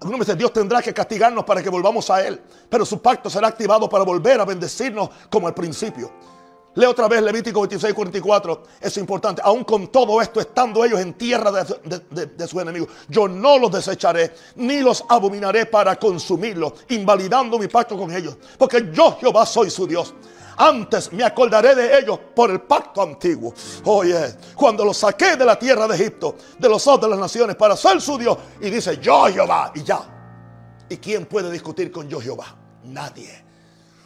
[0.00, 3.88] Algunos Dios tendrá que castigarnos para que volvamos a Él, pero su pacto será activado
[3.88, 6.10] para volver a bendecirnos como al principio.
[6.74, 8.62] Lee otra vez Levítico 26, 44.
[8.80, 9.42] Es importante.
[9.44, 11.64] Aún con todo esto, estando ellos en tierra de,
[12.10, 18.12] de, de, yo no los desecharé, ni los abominaré para consumirlos, invalidando mi pacto con
[18.14, 18.36] ellos.
[18.56, 20.14] Porque yo, Jehová, soy su Dios.
[20.56, 23.52] Antes me acordaré de ellos por el pacto antiguo.
[23.84, 27.56] Oye, cuando los saqué de la tierra de Egipto, de los ojos de las naciones,
[27.56, 28.36] para ser su Dios.
[28.60, 30.00] Y dice, yo, Jehová, y ya.
[30.88, 32.54] ¿Y quién puede discutir con yo, Jehová?
[32.84, 33.44] Nadie.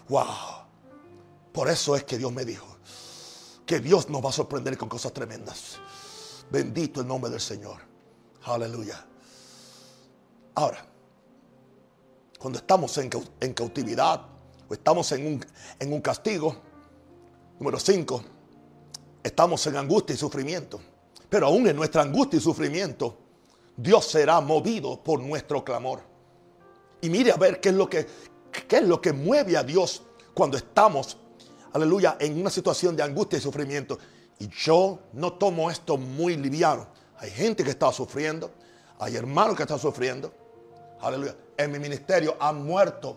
[0.09, 0.56] Wow.
[1.57, 2.67] Por eso es que Dios me dijo
[3.65, 5.79] que Dios nos va a sorprender con cosas tremendas.
[6.51, 7.79] Bendito el nombre del Señor.
[8.45, 9.03] Aleluya.
[10.55, 10.87] Ahora,
[12.39, 14.21] cuando estamos en, cau- en cautividad
[14.69, 15.47] o estamos en un,
[15.79, 16.55] en un castigo,
[17.59, 18.23] número 5,
[19.23, 20.79] estamos en angustia y sufrimiento.
[21.31, 23.17] Pero aún en nuestra angustia y sufrimiento,
[23.75, 26.03] Dios será movido por nuestro clamor.
[27.01, 28.07] Y mire a ver qué es lo que,
[28.69, 30.03] qué es lo que mueve a Dios
[30.35, 31.17] cuando estamos,
[31.77, 33.99] aleluya, en una situación de angustia y sufrimiento.
[34.39, 36.89] Y yo no tomo esto muy liviano.
[37.19, 38.51] Hay gente que está sufriendo,
[38.99, 40.33] hay hermanos que están sufriendo.
[41.01, 41.37] Aleluya.
[41.57, 43.17] En mi ministerio han muerto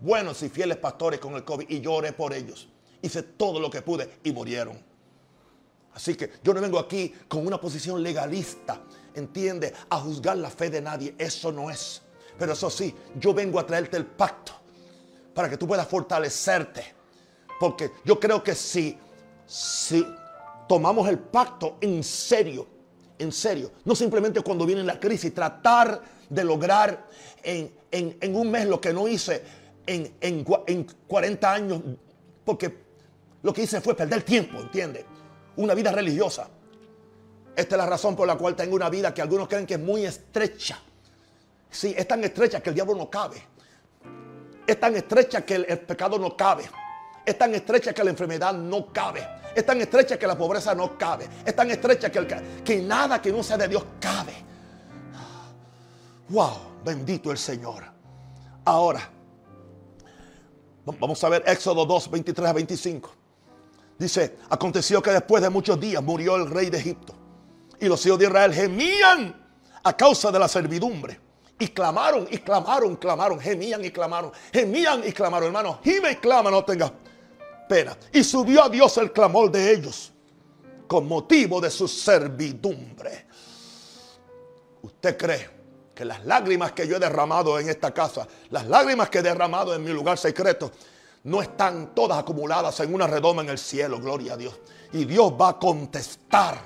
[0.00, 2.68] buenos y fieles pastores con el COVID y yo oré por ellos.
[3.00, 4.78] Hice todo lo que pude y murieron.
[5.94, 8.80] Así que yo no vengo aquí con una posición legalista,
[9.14, 11.14] entiende, a juzgar la fe de nadie.
[11.18, 12.02] Eso no es.
[12.38, 14.52] Pero eso sí, yo vengo a traerte el pacto
[15.32, 16.93] para que tú puedas fortalecerte.
[17.64, 18.98] Porque yo creo que si,
[19.46, 20.06] si
[20.68, 22.66] tomamos el pacto en serio,
[23.18, 25.98] en serio, no simplemente cuando viene la crisis, tratar
[26.28, 27.06] de lograr
[27.42, 29.42] en, en- un mes lo que no hice
[29.86, 31.80] en, en en 40 años,
[32.44, 32.76] porque
[33.42, 35.06] lo que hice fue perder tiempo, ¿entiendes?
[35.56, 36.46] Una vida religiosa.
[37.56, 39.80] Esta es la razón por la cual tengo una vida que algunos creen que es
[39.80, 40.78] muy estrecha.
[41.70, 43.42] Sí, es tan estrecha que el diablo no cabe.
[44.66, 46.64] Es tan estrecha que el pecado no cabe.
[47.24, 49.26] Es tan estrecha que la enfermedad no cabe.
[49.54, 51.28] Es tan estrecha que la pobreza no cabe.
[51.44, 52.26] Es tan estrecha que, el
[52.62, 54.34] que nada que no sea de Dios cabe.
[56.28, 56.52] Wow,
[56.84, 57.84] bendito el Señor.
[58.64, 59.08] Ahora,
[60.88, 63.10] va- vamos a ver Éxodo 2, 23 a 25.
[63.98, 67.14] Dice, aconteció que después de muchos días murió el rey de Egipto.
[67.78, 69.40] Y los hijos de Israel gemían
[69.82, 71.20] a causa de la servidumbre.
[71.58, 75.46] Y clamaron, y clamaron, clamaron, gemían y clamaron, gemían y clamaron.
[75.48, 76.92] Hermano, gime y clama, no tenga
[78.12, 80.12] Y subió a Dios el clamor de ellos
[80.86, 83.26] con motivo de su servidumbre.
[84.82, 85.50] ¿Usted cree
[85.94, 89.74] que las lágrimas que yo he derramado en esta casa, las lágrimas que he derramado
[89.74, 90.70] en mi lugar secreto,
[91.24, 93.98] no están todas acumuladas en una redoma en el cielo?
[93.98, 94.54] Gloria a Dios.
[94.92, 96.58] Y Dios va a contestar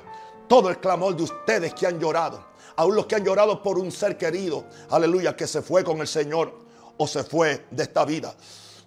[0.48, 2.48] todo el clamor de ustedes que han llorado.
[2.76, 6.08] Aún los que han llorado por un ser querido, aleluya, que se fue con el
[6.08, 6.52] Señor
[6.96, 8.34] o se fue de esta vida.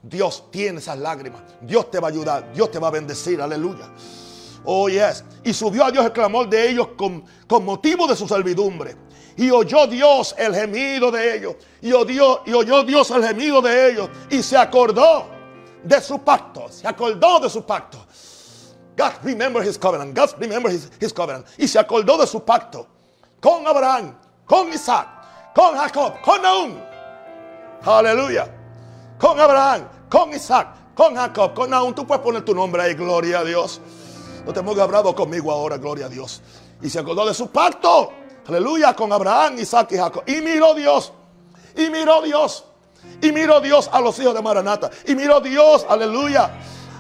[0.04, 1.42] Dios tiene esas lágrimas.
[1.62, 2.54] Dios te va a ayudar.
[2.54, 3.42] Dios te va a bendecir.
[3.42, 3.90] Aleluya.
[4.64, 5.24] Oh, yes.
[5.44, 7.24] Y subió a Dios el clamor de ellos con,
[7.64, 8.96] motivo de su servidumbre.
[9.38, 11.56] Y oyó Dios el gemido de ellos.
[11.82, 14.10] Y oyó, y oyó Dios el gemido de ellos.
[14.30, 15.28] Y se acordó
[15.84, 16.68] de su pacto.
[16.70, 18.06] Se acordó de su pacto.
[18.98, 20.16] God remember his covenant.
[20.18, 21.46] God remember his, his covenant.
[21.58, 22.88] Y se acordó de su pacto.
[23.40, 25.08] Con Abraham, con Isaac,
[25.56, 26.78] con Jacob, con Naúm.
[27.84, 28.61] Aleluya.
[29.22, 31.94] Con Abraham, con Isaac, con Jacob, con Naúm.
[31.94, 33.80] Tú puedes poner tu nombre ahí, gloria a Dios.
[34.44, 36.42] No te pongas bravo conmigo ahora, gloria a Dios.
[36.82, 38.12] Y se acordó de su pacto.
[38.48, 40.24] Aleluya, con Abraham, Isaac y Jacob.
[40.26, 41.14] Y miró Dios.
[41.78, 42.66] Y miró Dios.
[43.22, 44.90] Y miró Dios a los hijos de Maranata.
[45.06, 46.52] Y miró Dios, aleluya,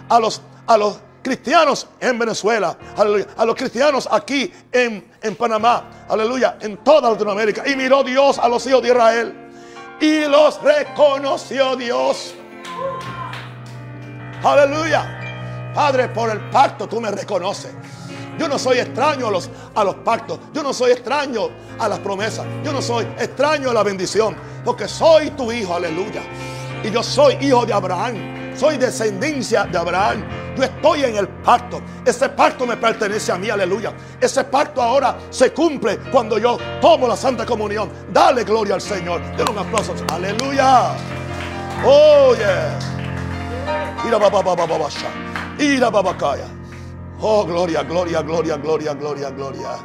[0.07, 2.77] a los, a los cristianos en Venezuela.
[2.97, 3.29] Aleluya.
[3.36, 6.05] A los cristianos aquí en, en Panamá.
[6.07, 6.60] Aleluya.
[6.62, 7.67] En toda Latinoamérica.
[7.67, 9.51] Y miró Dios a los hijos de Israel.
[10.02, 12.34] Y los reconoció Dios.
[14.44, 15.72] Aleluya.
[15.76, 17.72] Padre, por el pacto tú me reconoces.
[18.40, 20.40] Yo no soy extraño a los, a los pactos.
[20.54, 22.48] Yo no soy extraño a las promesas.
[22.64, 24.36] Yo no soy extraño a la bendición.
[24.66, 26.24] Porque soy tu hijo, aleluya.
[26.84, 28.40] Y yo soy hijo de Abraham.
[28.56, 30.24] Soy descendencia de Abraham.
[30.56, 31.82] Yo estoy en el pacto.
[32.06, 33.94] Ese pacto me pertenece a mí, aleluya.
[34.20, 37.90] Ese pacto ahora se cumple cuando yo tomo la Santa Comunión.
[38.12, 39.22] Dale gloria al Señor.
[39.36, 39.94] Denle un aplauso.
[40.12, 40.92] Aleluya.
[41.86, 42.34] Oh,
[46.18, 46.48] kaya.
[47.20, 49.78] Oh, gloria, gloria, gloria, gloria, gloria, gloria.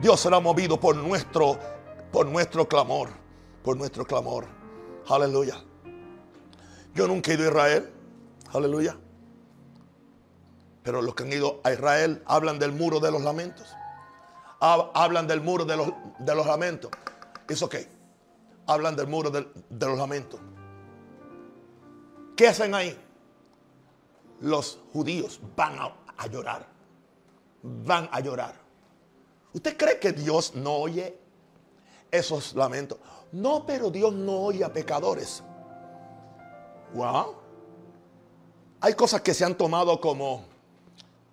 [0.00, 1.58] Dios será movido por nuestro,
[2.10, 3.10] por nuestro clamor,
[3.62, 4.46] por nuestro clamor.
[5.08, 5.71] Aleluya.
[6.94, 7.92] Yo nunca he ido a Israel.
[8.52, 8.96] Aleluya.
[10.82, 13.66] Pero los que han ido a Israel hablan del muro de los lamentos.
[14.60, 16.90] Hab- Hablan del muro de los, de los lamentos.
[17.48, 17.76] Es ok.
[18.66, 20.40] Hablan del muro del- de los lamentos.
[22.36, 22.98] ¿Qué hacen ahí?
[24.40, 26.66] los judíos van a llorar.
[27.62, 28.56] Van a llorar.
[29.52, 31.16] ¿Usted cree que Dios no oye
[32.10, 32.98] esos lamentos?
[33.30, 35.44] No, pero Dios no oye a pecadores.
[36.94, 37.34] Wow.
[38.80, 40.44] Hay cosas que se han tomado como,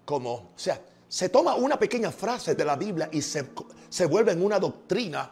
[0.06, 3.50] como, o sea, se toma una pequeña frase de la Biblia y se,
[3.90, 5.32] se vuelve en una doctrina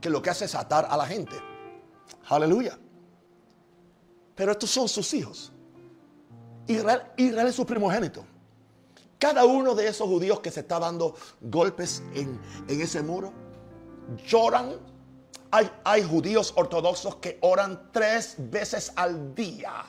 [0.00, 1.36] que lo que hace es atar a la gente.
[2.28, 2.78] Aleluya.
[4.36, 5.52] Pero estos son sus hijos.
[6.66, 8.24] Israel, Israel es su primogénito.
[9.18, 13.32] Cada uno de esos judíos que se está dando golpes en, en ese muro,
[14.26, 14.76] lloran.
[15.52, 19.84] Hay, judíos ortodoxos que oran tres veces al día.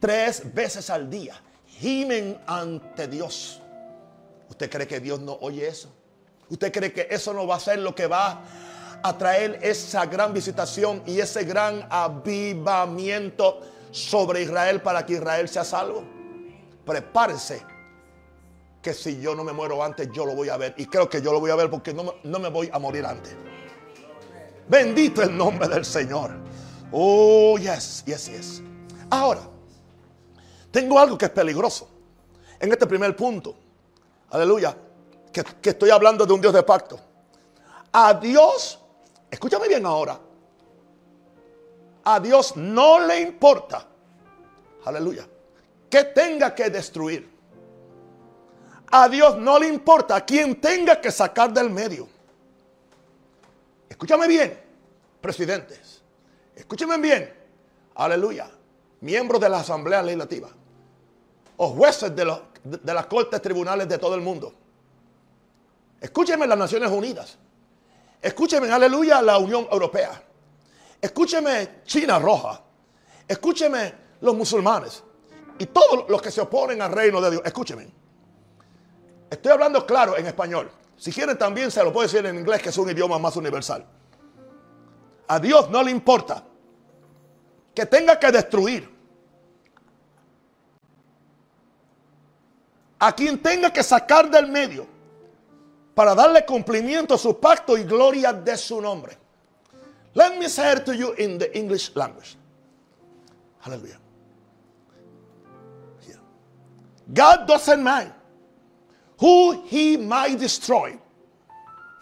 [0.00, 1.40] Tres veces al día.
[1.66, 3.60] Gimen ante Dios.
[4.48, 5.90] ¿Usted cree que Dios no oye eso?
[6.48, 8.42] ¿Usted cree que eso no va a ser lo que va
[9.02, 15.64] a traer esa gran visitación y ese gran avivamiento sobre Israel para que Israel sea
[15.64, 16.04] salvo?
[16.86, 17.62] Prepárese
[18.80, 20.74] que si yo no me muero antes, yo lo voy a ver.
[20.78, 23.04] Y creo que yo lo voy a ver porque no, no me voy a morir
[23.04, 23.36] antes.
[24.68, 26.30] Bendito el nombre del Señor.
[26.92, 28.62] Oh, yes, yes, yes.
[29.10, 29.40] Ahora,
[30.70, 31.88] tengo algo que es peligroso.
[32.60, 33.54] En este primer punto,
[34.30, 34.76] aleluya,
[35.32, 36.98] que, que estoy hablando de un Dios de pacto.
[37.92, 38.78] A Dios,
[39.30, 40.18] escúchame bien ahora,
[42.04, 43.86] a Dios no le importa,
[44.84, 45.26] aleluya,
[45.88, 47.38] que tenga que destruir.
[48.90, 52.08] A Dios no le importa a quien tenga que sacar del medio.
[53.98, 54.56] Escúchame bien,
[55.20, 56.02] presidentes.
[56.54, 57.34] Escúchame bien.
[57.96, 58.48] Aleluya.
[59.00, 60.48] Miembros de la Asamblea Legislativa.
[61.56, 64.54] O jueces de, los- de- las cortes tribunales de todo el mundo.
[66.00, 67.38] Escúcheme las Naciones Unidas.
[68.22, 70.22] Escúcheme, aleluya, la Unión Europea.
[71.00, 72.62] Escúcheme China Roja.
[73.26, 75.02] Escúcheme los musulmanes.
[75.58, 77.42] Y todos los que se oponen al reino de Dios.
[77.44, 77.88] Escúcheme.
[79.28, 80.70] Estoy hablando claro en español.
[80.98, 83.86] Si quieren también se lo puedo decir en inglés, que es un idioma más universal.
[85.28, 86.44] A Dios no le importa
[87.72, 88.98] que tenga que destruir
[92.98, 94.86] a quien tenga que sacar del medio
[95.94, 99.16] para darle cumplimiento a su pacto y gloria de su nombre.
[100.14, 102.36] Let me say it to you in the English language.
[103.60, 104.00] Hallelujah.
[106.08, 106.16] Yeah.
[107.12, 108.12] God doesn't mind
[109.18, 110.98] who he might destroy.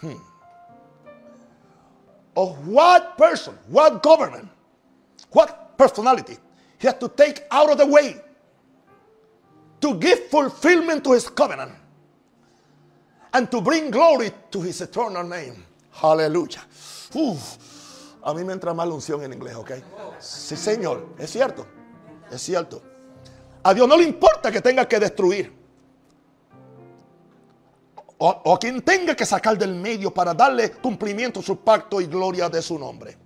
[0.01, 0.15] Hmm.
[2.37, 4.49] Of what person, what government,
[5.31, 6.37] what personality
[6.79, 8.21] he has to take out of the way
[9.81, 11.73] to give fulfillment to his covenant
[13.33, 15.65] and to bring glory to his eternal name.
[15.93, 16.63] Hallelujah.
[17.15, 17.59] Uf,
[18.23, 19.73] a mí me entra mal unción en inglés, ¿ok?
[20.19, 21.67] Sí, Señor, es cierto,
[22.31, 22.83] es cierto.
[23.63, 25.56] A Dios no le importa que tenga que destruir.
[28.19, 32.49] O, quien tenga que sacar del medio para darle cumplimiento a su pacto y gloria
[32.49, 33.17] de su nombre.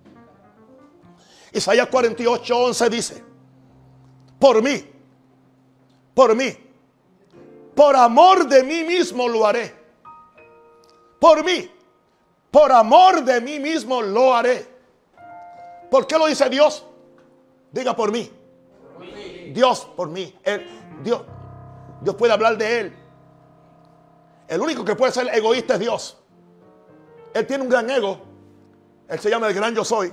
[1.52, 3.24] Isaías 48, 11 dice,
[4.38, 4.84] por mí,
[6.12, 6.56] por mí,
[7.74, 9.74] por amor de mí mismo lo haré.
[11.20, 11.70] Por mí,
[12.50, 14.66] por amor de mí mismo lo haré.
[15.90, 16.84] ¿Por qué lo dice Dios?
[17.70, 18.30] Diga por mí.
[19.52, 20.36] Dios por mí.
[20.42, 20.66] Él-
[21.02, 21.22] Dios,
[22.00, 22.96] Dios puede hablar de Él.
[24.50, 26.18] El único que puede ser egoísta es Dios.
[27.32, 28.20] Él tiene un gran ego.
[29.08, 30.12] Él se llama el gran yo soy.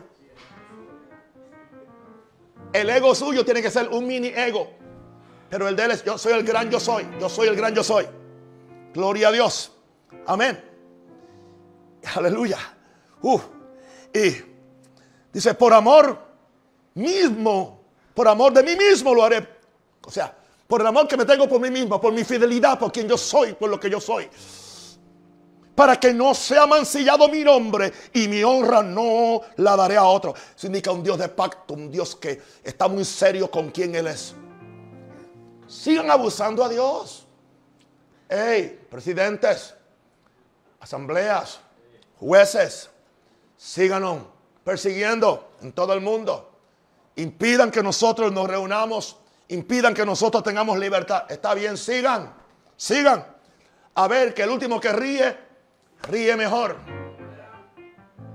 [2.72, 4.70] El ego suyo tiene que ser un mini ego.
[5.50, 7.08] Pero el de él es yo soy el gran yo soy.
[7.20, 8.06] Yo soy el gran yo soy.
[8.94, 9.72] Gloria a Dios.
[10.28, 10.64] Amén.
[12.14, 12.60] Aleluya.
[13.22, 13.44] Uf.
[14.14, 14.36] Y
[15.34, 16.16] dice, por amor
[16.94, 17.82] mismo,
[18.14, 19.48] por amor de mí mismo lo haré.
[20.06, 20.37] O sea,
[20.68, 23.18] por el amor que me tengo por mí mismo, por mi fidelidad, por quien yo
[23.18, 24.30] soy, por lo que yo soy.
[25.74, 30.34] Para que no sea mancillado mi nombre y mi honra no la daré a otro.
[30.64, 34.34] Indica un Dios de pacto, un Dios que está muy serio con quien Él es.
[35.68, 37.26] Sigan abusando a Dios.
[38.28, 39.74] Hey, presidentes,
[40.80, 41.60] asambleas,
[42.20, 42.90] jueces,
[43.56, 44.24] síganos
[44.64, 46.52] persiguiendo en todo el mundo.
[47.16, 49.18] Impidan que nosotros nos reunamos,
[49.50, 51.24] impidan que nosotros tengamos libertad.
[51.30, 52.34] Está bien, sigan,
[52.76, 53.26] sigan.
[53.96, 55.38] A ver, que el último que ríe,
[56.04, 56.78] ríe mejor.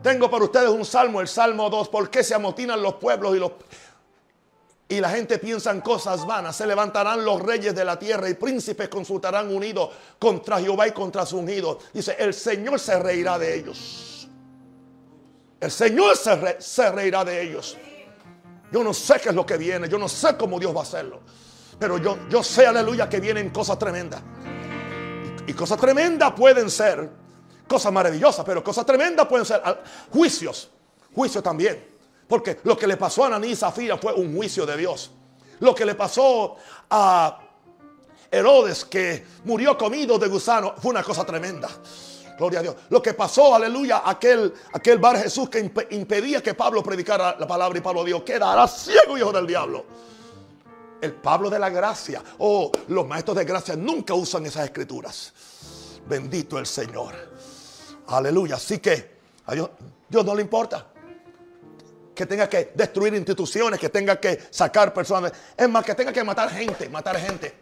[0.03, 1.89] Tengo para ustedes un salmo, el Salmo 2.
[1.89, 3.53] ¿Por qué se amotinan los pueblos y los
[4.93, 6.55] y la gente piensa en cosas vanas.
[6.55, 9.89] Se levantarán los reyes de la tierra y príncipes consultarán unidos
[10.19, 11.79] contra Jehová y contra su ungido.
[11.95, 14.29] Dice, el Señor se reirá de ellos.
[15.59, 17.79] El Señor se, se reirá de ellos.
[18.73, 19.89] Yo no sé qué es lo que viene.
[19.89, 21.21] Yo no sé cómo Dios va a hacerlo.
[21.79, 24.23] Pero yo, yo sé, aleluya, que vienen cosas tremendas.
[25.47, 27.11] Y cosas tremendas pueden ser
[27.69, 29.61] cosas maravillosas, pero cosas tremendas pueden ser
[30.11, 30.71] juicios.
[31.15, 31.93] Juicios también.
[32.27, 35.11] Porque lo que le pasó a Ananí y Zafira fue un juicio de Dios.
[35.61, 36.57] Lo que le pasó
[36.91, 37.41] a
[38.31, 41.69] Herodes, que murió comido de gusano, fue una cosa tremenda.
[42.39, 42.77] Gloria a Dios.
[42.89, 47.47] Lo que pasó, aleluya, aquel, aquel bar Jesús que imp- impedía que Pablo predicara la
[47.47, 49.85] palabra y Pablo dijo, quedará ciego, hijo del diablo.
[51.01, 52.23] El Pablo de la gracia.
[52.39, 55.33] Oh, los maestros de gracia nunca usan esas escrituras.
[56.09, 57.15] Bendito el Señor.
[58.09, 58.57] Aleluya.
[58.57, 59.11] Así que
[59.47, 59.71] a Dios,
[60.09, 60.87] Dios no le importa
[62.15, 65.33] que tenga que destruir instituciones, que tenga que sacar personas.
[65.57, 67.62] Es más, que tenga que matar gente, matar gente.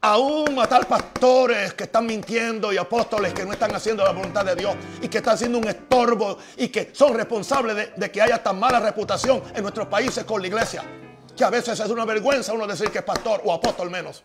[0.00, 4.54] Aún matar pastores que están mintiendo y apóstoles que no están haciendo la voluntad de
[4.54, 8.40] Dios y que están siendo un estorbo y que son responsables de, de que haya
[8.40, 10.84] tan mala reputación en nuestros países con la iglesia.
[11.36, 14.22] Que a veces es una vergüenza uno decir que es pastor o apóstol menos.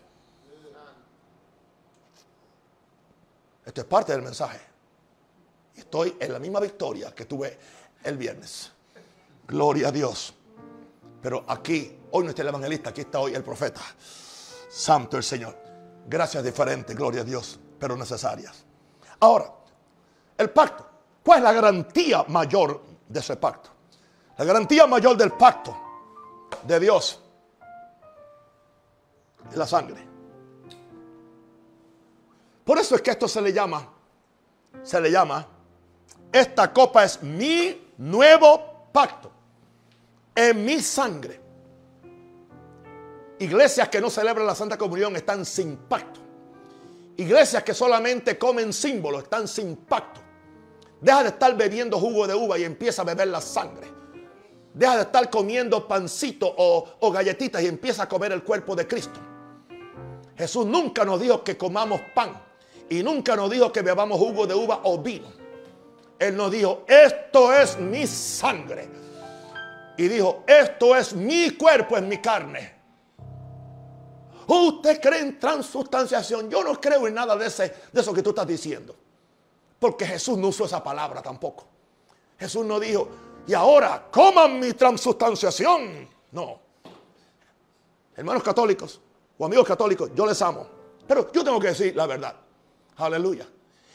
[3.64, 4.60] Esto es parte del mensaje.
[5.76, 7.58] Estoy en la misma victoria que tuve
[8.04, 8.70] el viernes.
[9.48, 10.34] Gloria a Dios.
[11.20, 13.80] Pero aquí, hoy no está el evangelista, aquí está hoy el profeta.
[14.70, 15.63] Santo el Señor.
[16.06, 18.64] Gracias diferentes, gloria a Dios, pero necesarias.
[19.20, 19.50] Ahora,
[20.36, 20.86] el pacto.
[21.22, 23.70] ¿Cuál es la garantía mayor de ese pacto?
[24.36, 25.74] La garantía mayor del pacto
[26.64, 27.20] de Dios
[29.50, 30.06] es la sangre.
[32.64, 33.86] Por eso es que esto se le llama,
[34.82, 35.46] se le llama,
[36.32, 39.30] esta copa es mi nuevo pacto,
[40.34, 41.43] en mi sangre.
[43.44, 46.20] Iglesias que no celebran la Santa Comunión están sin pacto.
[47.18, 50.20] Iglesias que solamente comen símbolos están sin pacto.
[50.98, 53.86] Deja de estar bebiendo jugo de uva y empieza a beber la sangre.
[54.72, 58.86] Deja de estar comiendo pancito o, o galletitas y empieza a comer el cuerpo de
[58.88, 59.20] Cristo.
[60.36, 62.42] Jesús nunca nos dijo que comamos pan
[62.88, 65.28] y nunca nos dijo que bebamos jugo de uva o vino.
[66.18, 68.88] Él nos dijo, esto es mi sangre.
[69.98, 72.83] Y dijo, esto es mi cuerpo, es mi carne.
[74.46, 76.50] ¿Usted cree en transustanciación?
[76.50, 78.94] Yo no creo en nada de, ese, de eso que tú estás diciendo.
[79.78, 81.66] Porque Jesús no usó esa palabra tampoco.
[82.38, 83.08] Jesús no dijo,
[83.46, 86.08] y ahora coman mi transustanciación.
[86.32, 86.58] No.
[88.16, 89.00] Hermanos católicos
[89.36, 90.66] o amigos católicos, yo les amo.
[91.06, 92.34] Pero yo tengo que decir la verdad.
[92.96, 93.46] Aleluya.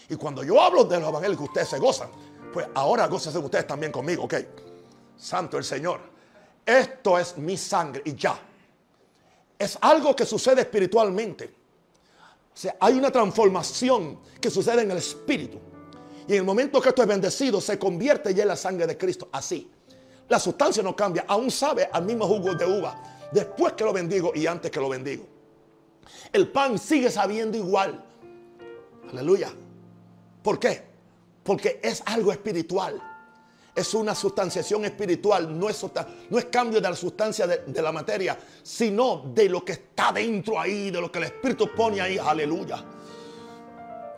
[0.10, 2.10] Y cuando yo hablo de los evangelios que ustedes se gozan,
[2.54, 4.36] pues ahora gócense ustedes también conmigo, ¿ok?
[5.18, 6.02] Santo el Señor.
[6.66, 8.40] Esto es mi sangre y ya.
[9.60, 11.54] Es algo que sucede espiritualmente.
[12.80, 15.60] Hay una transformación que sucede en el espíritu.
[16.28, 18.98] Y en el momento que esto es bendecido, se convierte ya en la sangre de
[18.98, 19.28] Cristo.
[19.34, 19.70] Así.
[20.30, 21.26] La sustancia no cambia.
[21.28, 23.02] Aún sabe al mismo jugo de uva.
[23.32, 25.26] Después que lo bendigo y antes que lo bendigo.
[26.32, 28.06] El pan sigue sabiendo igual.
[29.12, 29.52] Aleluya.
[30.42, 30.84] ¿Por qué?
[31.44, 33.02] Porque es algo espiritual.
[33.76, 35.58] Es una sustanciación espiritual.
[35.58, 35.86] No es,
[36.52, 40.92] cambio de la sustancia de, de la materia, sino de lo que está dentro ahí,
[40.92, 42.18] de lo que el Espíritu pone ahí.
[42.18, 42.84] Aleluya.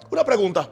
[0.09, 0.69] Una pregunta.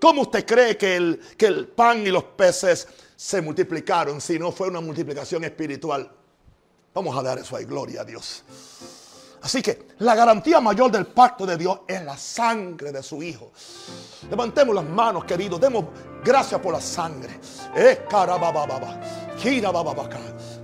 [0.00, 4.52] ¿Cómo usted cree que el, que el pan y los peces se multiplicaron si no
[4.52, 6.10] fue una multiplicación espiritual?
[6.94, 8.44] Vamos a dar eso ahí, gloria a Dios.
[9.42, 13.52] Así que la garantía mayor del pacto de Dios es la sangre de su Hijo.
[14.28, 15.60] Levantemos las manos, queridos.
[15.60, 15.84] Demos
[16.24, 17.38] gracias por la sangre.
[17.74, 18.04] Eh.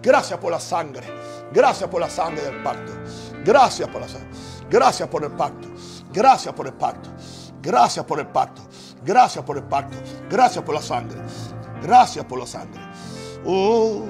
[0.03, 1.07] Gracias por la sangre.
[1.53, 2.93] Gracias por la sangre del pacto.
[3.45, 4.29] Gracias por la sangre.
[4.69, 5.69] Gracias por el pacto.
[6.13, 7.11] Gracias por el pacto.
[7.63, 8.63] Gracias por el pacto.
[9.05, 9.97] Gracias por el pacto.
[10.29, 11.19] Gracias por la sangre.
[11.83, 12.81] Gracias por la sangre.
[13.45, 14.05] Oh,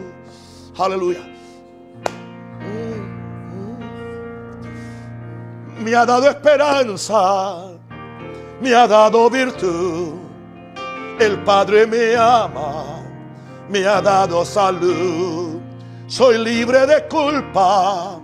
[0.79, 1.21] aleluya.
[5.79, 7.67] Me ha dado esperanza,
[8.61, 10.15] me ha dado virtud.
[11.19, 13.03] El Padre me ama,
[13.69, 15.61] me ha dado salud.
[16.07, 18.21] Soy libre de culpa,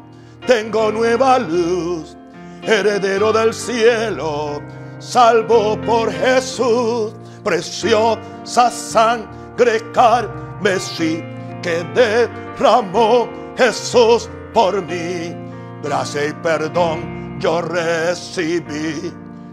[0.47, 2.17] tengo nueva luz,
[2.63, 4.61] heredero del cielo,
[4.99, 7.13] salvo por Jesús.
[7.43, 11.25] Preciosa sangre carmesí
[11.63, 13.27] que derramó
[13.57, 15.35] Jesús por mí.
[15.83, 19.13] Gracia y perdón yo recibí,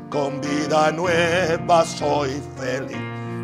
[0.10, 2.98] con vida nueva soy feliz.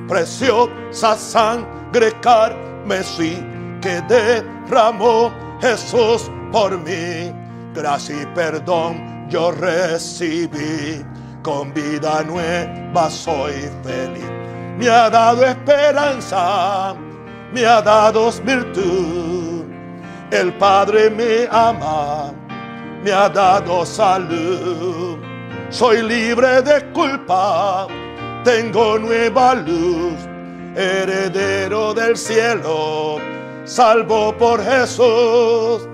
[0.07, 3.41] Preciosa sangre carmesí
[3.81, 5.31] que derramó
[5.61, 7.33] Jesús por mí.
[7.73, 11.03] Gracia y perdón yo recibí,
[11.41, 14.29] con vida nueva soy feliz.
[14.77, 16.93] Me ha dado esperanza,
[17.53, 19.63] me ha dado virtud.
[20.31, 22.33] El Padre me ama
[23.03, 25.17] me ha dado salud.
[25.69, 27.87] Soy libre de culpa,
[28.43, 30.13] tengo nueva luz,
[30.75, 33.17] heredero del cielo,
[33.65, 35.87] salvo por Jesús.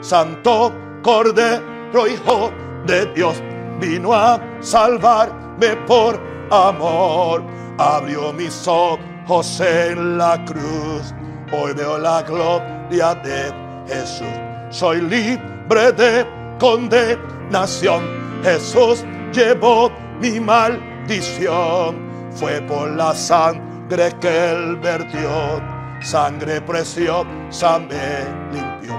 [0.00, 2.50] Santo Cordero, Hijo
[2.86, 3.42] de Dios,
[3.80, 6.18] vino a salvarme por
[6.50, 7.42] amor.
[7.78, 11.14] Abrió mis ojos en la cruz,
[11.52, 13.52] hoy veo la gloria de
[13.86, 14.26] Jesús.
[14.70, 16.26] Soy libre de
[16.58, 18.02] condenación.
[18.42, 19.90] Jesús llevó
[20.20, 22.06] mi maldición.
[22.32, 25.62] Fue por la sangre que él vertió.
[26.00, 28.94] Sangre preciosa me limpió.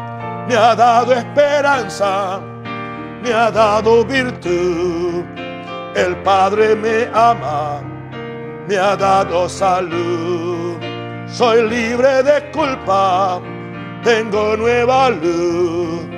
[0.47, 2.39] Me ha dado esperanza.
[3.24, 5.24] Me ha dado virtud.
[5.95, 7.82] El Padre me ama.
[8.68, 10.78] Me ha dado salud.
[11.28, 13.41] Soy libre de culpa.
[14.03, 16.16] Tengo nueva luz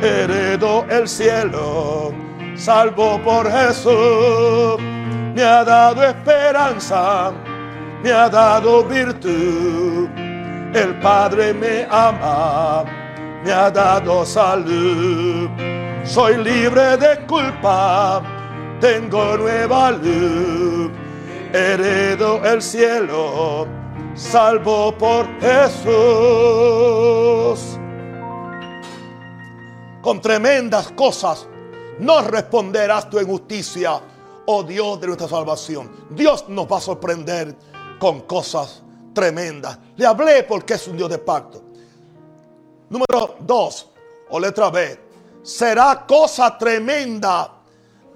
[0.00, 2.12] heredo el cielo,
[2.54, 4.78] salvo por Jesús.
[5.34, 7.32] Me ha dado esperanza,
[8.02, 10.08] me ha dado virtud.
[10.74, 12.84] El Padre me ama,
[13.44, 15.48] me ha dado salud.
[16.04, 18.22] Soy libre de culpa,
[18.80, 20.90] tengo nueva luz.
[21.52, 23.66] Heredo el cielo,
[24.14, 25.88] salvo por Jesús
[30.08, 31.46] con tremendas cosas
[31.98, 34.00] no responderás tu justicia,
[34.46, 36.06] oh Dios de nuestra salvación.
[36.08, 37.54] Dios nos va a sorprender
[37.98, 38.82] con cosas
[39.12, 39.78] tremendas.
[39.96, 41.62] Le hablé porque es un Dios de pacto.
[42.88, 43.90] Número dos,
[44.30, 44.98] o letra B,
[45.42, 47.60] será cosa tremenda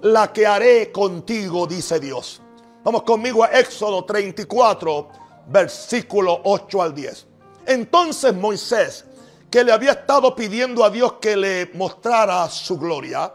[0.01, 2.41] la que haré contigo, dice Dios.
[2.83, 5.09] Vamos conmigo a Éxodo 34,
[5.45, 7.27] versículo 8 al 10.
[7.67, 9.05] Entonces Moisés
[9.53, 13.31] que le había estado pidiendo a Dios que le mostrara su gloria,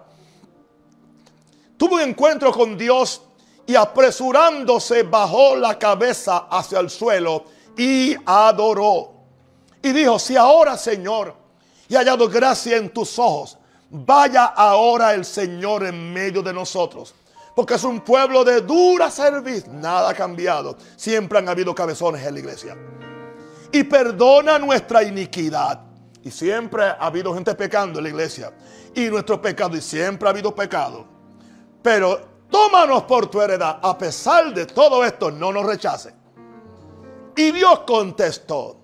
[1.76, 3.22] tuvo un encuentro con Dios
[3.64, 7.44] y apresurándose bajó la cabeza hacia el suelo
[7.76, 9.12] y adoró.
[9.80, 11.36] Y dijo, si ahora Señor,
[11.88, 13.56] he hallado gracia en tus ojos,
[13.88, 17.14] vaya ahora el Señor en medio de nosotros.
[17.54, 20.76] Porque es un pueblo de dura servicio, nada ha cambiado.
[20.96, 22.76] Siempre han habido cabezones en la iglesia.
[23.70, 25.86] Y perdona nuestra iniquidad
[26.22, 28.52] y siempre ha habido gente pecando en la iglesia.
[28.94, 31.06] Y nuestro pecado, y siempre ha habido pecado.
[31.82, 33.78] Pero tómanos por tu heredad.
[33.82, 36.12] A pesar de todo esto, no nos rechace.
[37.36, 38.80] Y Dios contestó.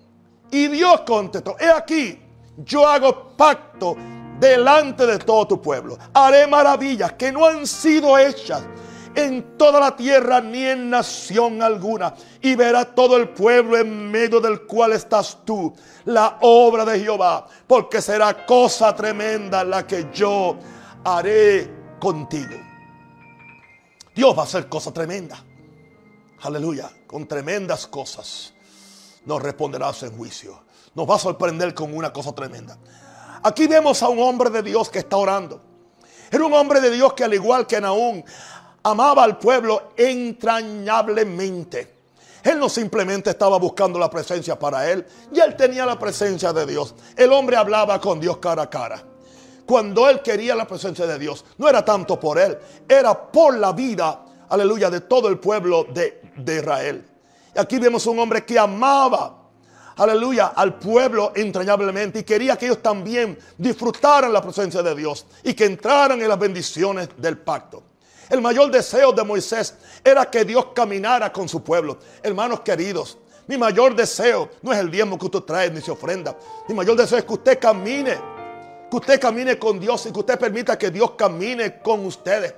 [0.51, 1.57] Y Dios contestó.
[1.59, 2.21] He aquí,
[2.59, 3.97] yo hago pacto
[4.39, 5.99] delante de todo tu pueblo.
[6.13, 8.63] Haré maravillas que no han sido hechas
[9.15, 12.15] en toda la tierra ni en nación alguna.
[12.41, 17.47] Y verá todo el pueblo en medio del cual estás tú, la obra de Jehová,
[17.67, 20.57] porque será cosa tremenda la que yo
[21.05, 22.57] haré contigo.
[24.15, 25.43] Dios va a hacer cosa tremenda.
[26.43, 28.55] Aleluya, con tremendas cosas
[29.25, 30.63] nos responderás en juicio.
[30.95, 32.79] Nos va a sorprender con una cosa tremenda.
[33.43, 35.61] Aquí vemos a un hombre de Dios que está orando.
[36.31, 38.23] Era un hombre de Dios que al igual que Naúm
[38.85, 41.95] amaba al pueblo entrañablemente.
[42.43, 46.67] Él no simplemente estaba buscando la presencia para él, ya él tenía la presencia de
[46.67, 46.95] Dios.
[47.17, 49.03] El hombre hablaba con Dios cara a cara.
[49.65, 53.73] Cuando él quería la presencia de Dios, no era tanto por él, era por la
[53.73, 57.03] vida, aleluya, de todo el pueblo de, de Israel.
[57.57, 59.39] Y aquí vemos un hombre que amaba,
[59.97, 65.55] aleluya, al pueblo entrañablemente y quería que ellos también disfrutaran la presencia de Dios y
[65.55, 67.94] que entraran en las bendiciones del pacto.
[68.31, 71.99] El mayor deseo de Moisés era que Dios caminara con su pueblo.
[72.23, 76.37] Hermanos queridos, mi mayor deseo no es el diezmo que usted trae ni se ofrenda.
[76.69, 78.17] Mi mayor deseo es que usted camine,
[78.91, 82.55] que usted camine con Dios y que usted permita que Dios camine con ustedes.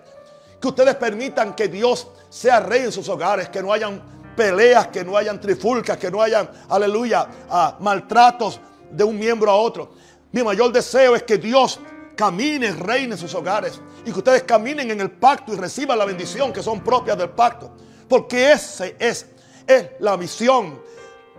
[0.60, 4.00] Que ustedes permitan que Dios sea rey en sus hogares, que no hayan
[4.36, 8.60] peleas, que no hayan trifulcas, que no hayan, aleluya, ah, maltratos
[8.90, 9.92] de un miembro a otro.
[10.30, 11.80] Mi mayor deseo es que Dios
[12.14, 16.04] camine, reine en sus hogares y que ustedes caminen en el pacto y reciban la
[16.04, 17.72] bendición que son propias del pacto.
[18.08, 19.26] Porque ese es,
[19.66, 20.80] es la visión,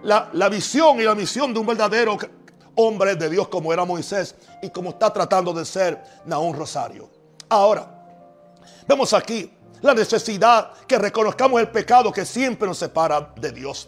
[0.04, 2.18] la, la visión y la misión de un verdadero
[2.76, 7.10] hombre de Dios como era Moisés y como está tratando de ser Naón Rosario.
[7.48, 7.90] Ahora,
[8.86, 9.50] vemos aquí
[9.82, 13.88] la necesidad que reconozcamos el pecado que siempre nos separa de Dios.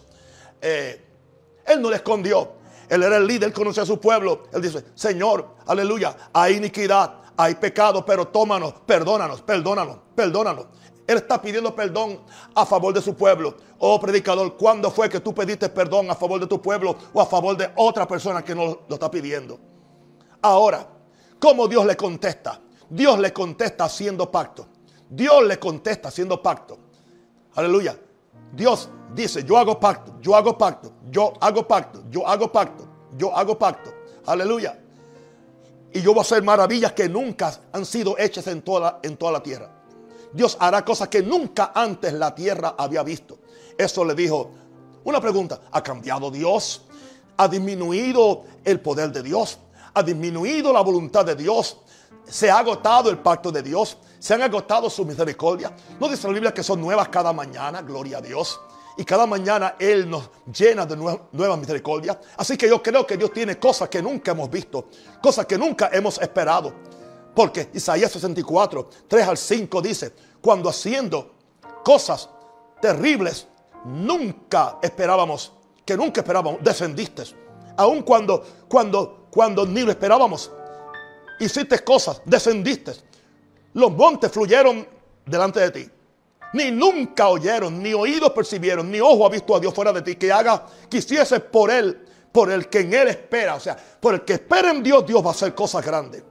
[0.62, 1.06] Eh,
[1.66, 2.60] él no le escondió.
[2.88, 4.44] Él era el líder, conocía a su pueblo.
[4.52, 10.66] Él dice, Señor, aleluya, hay iniquidad, hay pecado, pero tómanos, perdónanos, perdónanos, perdónanos.
[11.06, 12.20] Él está pidiendo perdón
[12.54, 13.56] a favor de su pueblo.
[13.78, 17.26] Oh predicador, ¿cuándo fue que tú pediste perdón a favor de tu pueblo o a
[17.26, 19.58] favor de otra persona que no lo está pidiendo?
[20.42, 20.86] Ahora,
[21.40, 22.60] ¿cómo Dios le contesta?
[22.90, 24.66] Dios le contesta haciendo pacto.
[25.08, 26.78] Dios le contesta haciendo pacto.
[27.54, 27.98] Aleluya.
[28.52, 32.84] Dios dice, yo hago pacto, yo hago pacto, yo hago pacto, yo hago pacto,
[33.16, 33.92] yo hago pacto.
[34.26, 34.78] Aleluya.
[35.92, 39.32] Y yo voy a hacer maravillas que nunca han sido hechas en toda, en toda
[39.32, 39.70] la tierra.
[40.32, 43.38] Dios hará cosas que nunca antes la tierra había visto.
[43.76, 44.52] Eso le dijo.
[45.02, 46.82] Una pregunta, ¿ha cambiado Dios?
[47.38, 49.58] ¿Ha disminuido el poder de Dios?
[49.94, 51.78] ¿Ha disminuido la voluntad de Dios?
[52.24, 53.96] ¿Se ha agotado el pacto de Dios?
[54.18, 55.74] ¿Se han agotado su misericordia?
[55.98, 57.80] ¿No dice la Biblia que son nuevas cada mañana?
[57.80, 58.60] Gloria a Dios.
[59.00, 62.18] Y cada mañana Él nos llena de nue- nuevas misericordias.
[62.36, 64.88] Así que yo creo que Dios tiene cosas que nunca hemos visto,
[65.22, 66.70] cosas que nunca hemos esperado.
[67.34, 71.32] Porque Isaías 64, 3 al 5 dice, cuando haciendo
[71.82, 72.28] cosas
[72.82, 73.46] terribles,
[73.86, 75.50] nunca esperábamos,
[75.86, 77.22] que nunca esperábamos, descendiste.
[77.78, 80.50] Aun cuando, cuando, cuando ni lo esperábamos,
[81.38, 82.92] hiciste cosas, descendiste.
[83.72, 84.86] Los montes fluyeron
[85.24, 85.90] delante de ti.
[86.52, 90.16] Ni nunca oyeron, ni oídos percibieron, ni ojo ha visto a Dios fuera de ti,
[90.16, 93.54] que haga, quisiese por él, por el que en él espera.
[93.54, 96.24] O sea, por el que espera en Dios, Dios va a hacer cosas grandes.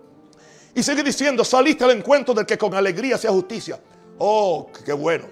[0.76, 3.80] Y sigue diciendo, saliste al encuentro del que con alegría sea justicia.
[4.18, 5.26] Oh, qué bueno.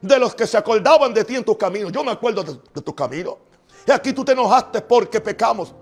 [0.00, 1.90] De los que se acordaban de ti en tus caminos.
[1.90, 3.36] Yo me acuerdo de, de tus caminos.
[3.86, 5.74] Y aquí tú te enojaste porque pecamos.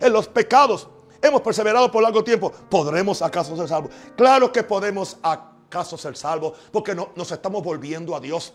[0.00, 0.88] En los pecados
[1.22, 2.50] hemos perseverado por largo tiempo.
[2.50, 3.92] ¿Podremos acaso ser salvos?
[4.16, 8.52] Claro que podemos acaso ser salvos porque no, nos estamos volviendo a Dios.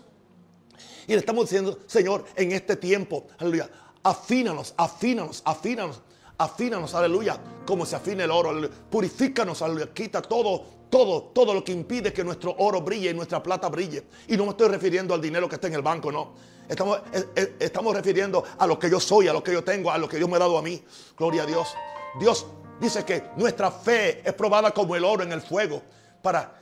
[1.06, 3.68] Y le estamos diciendo, Señor, en este tiempo, aleluya,
[4.02, 6.02] afínanos, afínanos, afínanos,
[6.36, 8.74] afínanos, aleluya, como se afina el oro, aleluya.
[8.90, 13.42] purifícanos, aleluya, quita todo, todo, todo lo que impide que nuestro oro brille y nuestra
[13.42, 14.04] plata brille.
[14.28, 16.34] Y no me estoy refiriendo al dinero que está en el banco, no.
[16.68, 19.90] Estamos, eh, eh, estamos refiriendo a lo que yo soy, a lo que yo tengo,
[19.90, 20.82] a lo que Dios me ha dado a mí.
[21.16, 21.74] Gloria a Dios.
[22.20, 22.46] Dios
[22.78, 25.82] dice que nuestra fe es probada como el oro en el fuego
[26.22, 26.54] para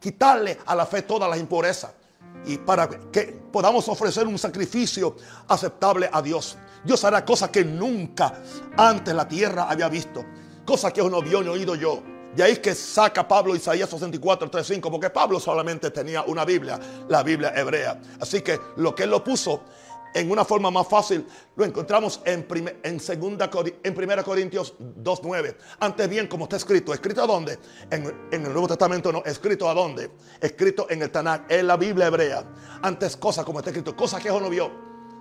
[0.00, 1.92] quitarle a la fe todas las impurezas
[2.46, 5.16] y para que podamos ofrecer un sacrificio
[5.48, 6.56] aceptable a Dios.
[6.84, 8.34] Dios hará cosas que nunca
[8.76, 10.24] antes la tierra había visto,
[10.64, 12.02] cosas que no vio ni oído yo.
[12.36, 16.78] De ahí que saca Pablo Isaías 64, 3, 5, porque Pablo solamente tenía una Biblia,
[17.08, 17.98] la Biblia hebrea.
[18.20, 19.62] Así que lo que él lo puso
[20.18, 23.50] en una forma más fácil, lo encontramos en, prime- en, segunda,
[23.82, 25.56] en 1 Corintios 2.9.
[25.80, 27.58] Antes bien, como está escrito, ¿escrito a dónde?
[27.90, 30.10] En, en el Nuevo Testamento no, ¿escrito a dónde?
[30.40, 32.44] Escrito en el Tanakh, en la Biblia hebrea.
[32.82, 34.70] Antes cosas como está escrito, cosas que ojo no vio,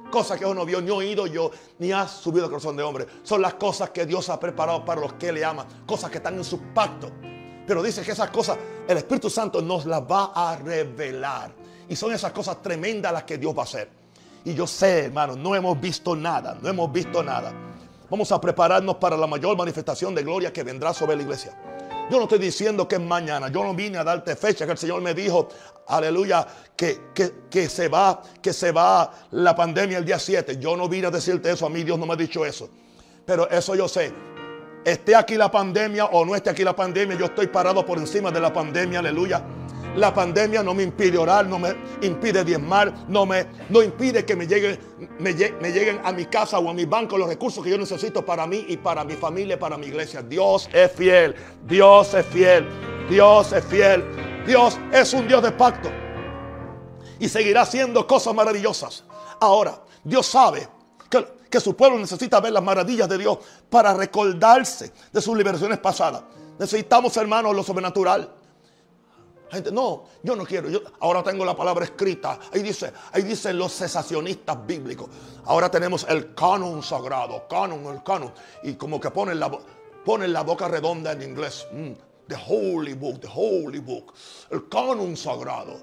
[0.10, 3.06] cosas que ojo no vio, ni oído yo, ni ha subido al corazón de hombre.
[3.24, 6.36] Son las cosas que Dios ha preparado para los que le aman, cosas que están
[6.36, 7.12] en su pacto.
[7.68, 11.54] Pero dice que esas cosas, el Espíritu Santo nos las va a revelar.
[11.89, 14.05] Y son esas cosas tremendas las que Dios va a hacer.
[14.46, 17.52] Y yo sé, hermano, no hemos visto nada, no hemos visto nada.
[18.10, 21.58] Vamos a prepararnos para la mayor manifestación de gloria que vendrá sobre la iglesia.
[22.12, 24.78] Yo no estoy diciendo que es mañana, yo no vine a darte fecha, que el
[24.78, 25.50] Señor me dijo,
[25.88, 30.60] aleluya, que, que, que se va, que se va la pandemia el día 7.
[30.60, 32.70] Yo no vine a decirte eso, a mí Dios no me ha dicho eso.
[33.26, 34.14] Pero eso yo sé.
[34.86, 38.30] Esté aquí la pandemia o no esté aquí la pandemia, yo estoy parado por encima
[38.30, 39.43] de la pandemia, aleluya.
[39.96, 44.36] La pandemia no me impide orar, no me impide diezmar, no me no impide que
[44.36, 48.26] me, me lleguen a mi casa o a mi banco los recursos que yo necesito
[48.26, 50.22] para mí y para mi familia, para mi iglesia.
[50.22, 51.36] Dios es fiel,
[51.66, 52.68] Dios es fiel,
[53.10, 54.04] Dios es fiel.
[54.46, 55.89] Dios es un Dios de pacto
[57.20, 59.04] y seguirá haciendo cosas maravillosas.
[59.39, 60.68] Ahora, Dios sabe
[61.10, 63.39] que, que su pueblo necesita ver las maravillas de Dios
[63.70, 66.24] para recordarse de sus liberaciones pasadas.
[66.60, 68.32] Necesitamos, hermanos, lo sobrenatural.
[69.52, 70.70] Gente, no, yo no quiero.
[70.70, 72.39] Yo ahora tengo la palabra escrita.
[72.54, 75.08] Ahí dice, ahí dicen los cesacionistas bíblicos.
[75.46, 78.34] Ahora tenemos el canon sagrado, canon, el canon.
[78.64, 79.52] Y como que ponen la,
[80.04, 81.68] ponen la boca redonda en inglés.
[81.72, 81.91] Mm,
[82.28, 84.14] the holy book, the holy book.
[84.50, 85.78] El canon sagrado.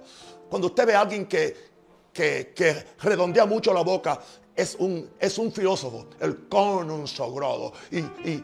[0.51, 1.73] Cuando usted ve a alguien que,
[2.13, 4.21] que, redondea mucho la boca,
[4.55, 7.73] es un, es un filósofo, el canon sagrado.
[7.91, 8.01] Y-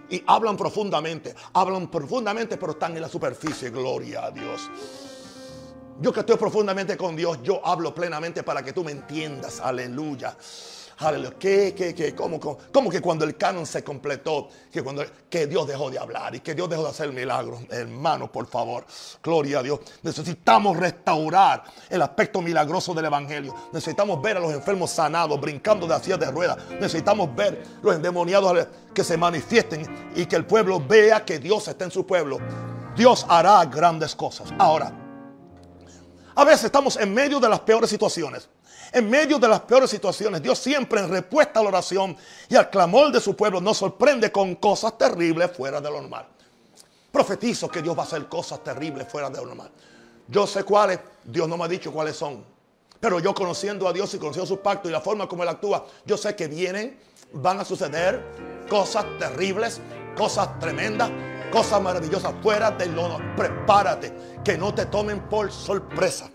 [0.09, 3.69] y hablan profundamente, hablan profundamente, pero están en la superficie.
[3.69, 4.71] Gloria a Dios.
[6.01, 9.59] Yo que estoy profundamente con Dios, yo hablo plenamente para que tú me entiendas.
[9.59, 10.37] Aleluya.
[10.99, 11.35] Aleluya.
[11.37, 12.15] ¿Qué, qué, qué?
[12.15, 16.37] ¿Cómo, cómo, que cuando el canon se completó, que, cuando, que Dios dejó de hablar
[16.37, 17.63] y que Dios dejó de hacer milagros?
[17.69, 18.85] Hermano, por favor.
[19.21, 19.81] Gloria a Dios.
[20.03, 23.53] Necesitamos restaurar el aspecto milagroso del Evangelio.
[23.73, 26.59] Necesitamos ver a los enfermos sanados, brincando de las sillas de ruedas.
[26.81, 29.85] Necesitamos ver los endemoniados que se manifiesten
[30.15, 32.39] y que el pueblo vea que Dios está en su pueblo.
[32.97, 34.53] Dios hará grandes cosas.
[34.59, 35.08] Ahora,
[36.39, 38.49] a veces estamos en medio de las peores situaciones.
[38.93, 42.17] En medio de las peores situaciones, Dios siempre en respuesta a la oración
[42.49, 46.29] y al clamor de su pueblo nos sorprende con cosas terribles fuera de lo normal.
[47.11, 49.73] Profetizo que Dios va a hacer cosas terribles fuera de lo normal.
[50.29, 52.45] Yo sé cuáles, Dios no me ha dicho cuáles son.
[53.01, 55.87] Pero yo conociendo a Dios y conociendo su pacto y la forma como Él actúa,
[56.07, 57.01] yo sé que vienen,
[57.33, 58.25] van a suceder
[58.71, 59.81] cosas terribles,
[60.17, 61.11] cosas tremendas,
[61.51, 63.19] cosas maravillosas fuera de lo.
[63.37, 64.13] Prepárate,
[64.45, 66.31] que no te tomen por sorpresa.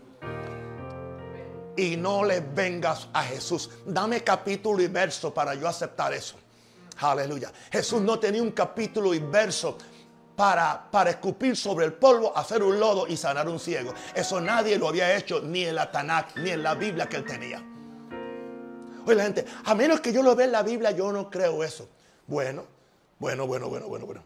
[1.76, 3.70] Y no le vengas a Jesús.
[3.86, 6.36] Dame capítulo y verso para yo aceptar eso.
[7.00, 7.52] Aleluya.
[7.72, 9.78] Jesús no tenía un capítulo y verso
[10.36, 13.94] para, para escupir sobre el polvo, hacer un lodo y sanar un ciego.
[14.14, 17.26] Eso nadie lo había hecho ni en la Tanakh, ni en la Biblia que él
[17.26, 17.64] tenía.
[19.06, 21.64] Oye, la gente, a menos que yo lo vea en la Biblia, yo no creo
[21.64, 21.90] eso.
[22.28, 22.64] Bueno,
[23.20, 24.24] bueno, bueno, bueno, bueno, bueno.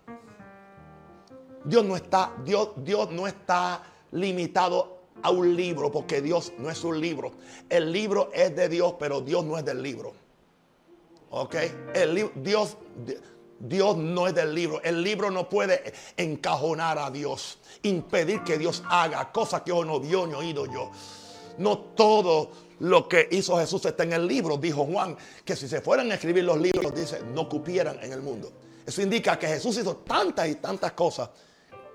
[1.68, 6.82] Dios no está, Dios, Dios no está limitado a un libro, porque Dios no es
[6.86, 7.34] un libro.
[7.70, 10.14] El libro es de Dios, pero Dios no es del libro.
[11.30, 11.56] ¿Ok?
[11.94, 12.78] El Dios,
[13.60, 14.82] Dios no es del libro.
[14.82, 20.00] El libro no puede encajonar a Dios, impedir que Dios haga cosas que yo no
[20.00, 20.90] vio ni oído yo.
[21.58, 22.50] No todo
[22.80, 26.16] lo que hizo Jesús está en el libro, dijo Juan, que si se fueran a
[26.16, 28.54] escribir los libros, dice, no cupieran en el mundo.
[28.86, 31.30] Eso indica que Jesús hizo tantas y tantas cosas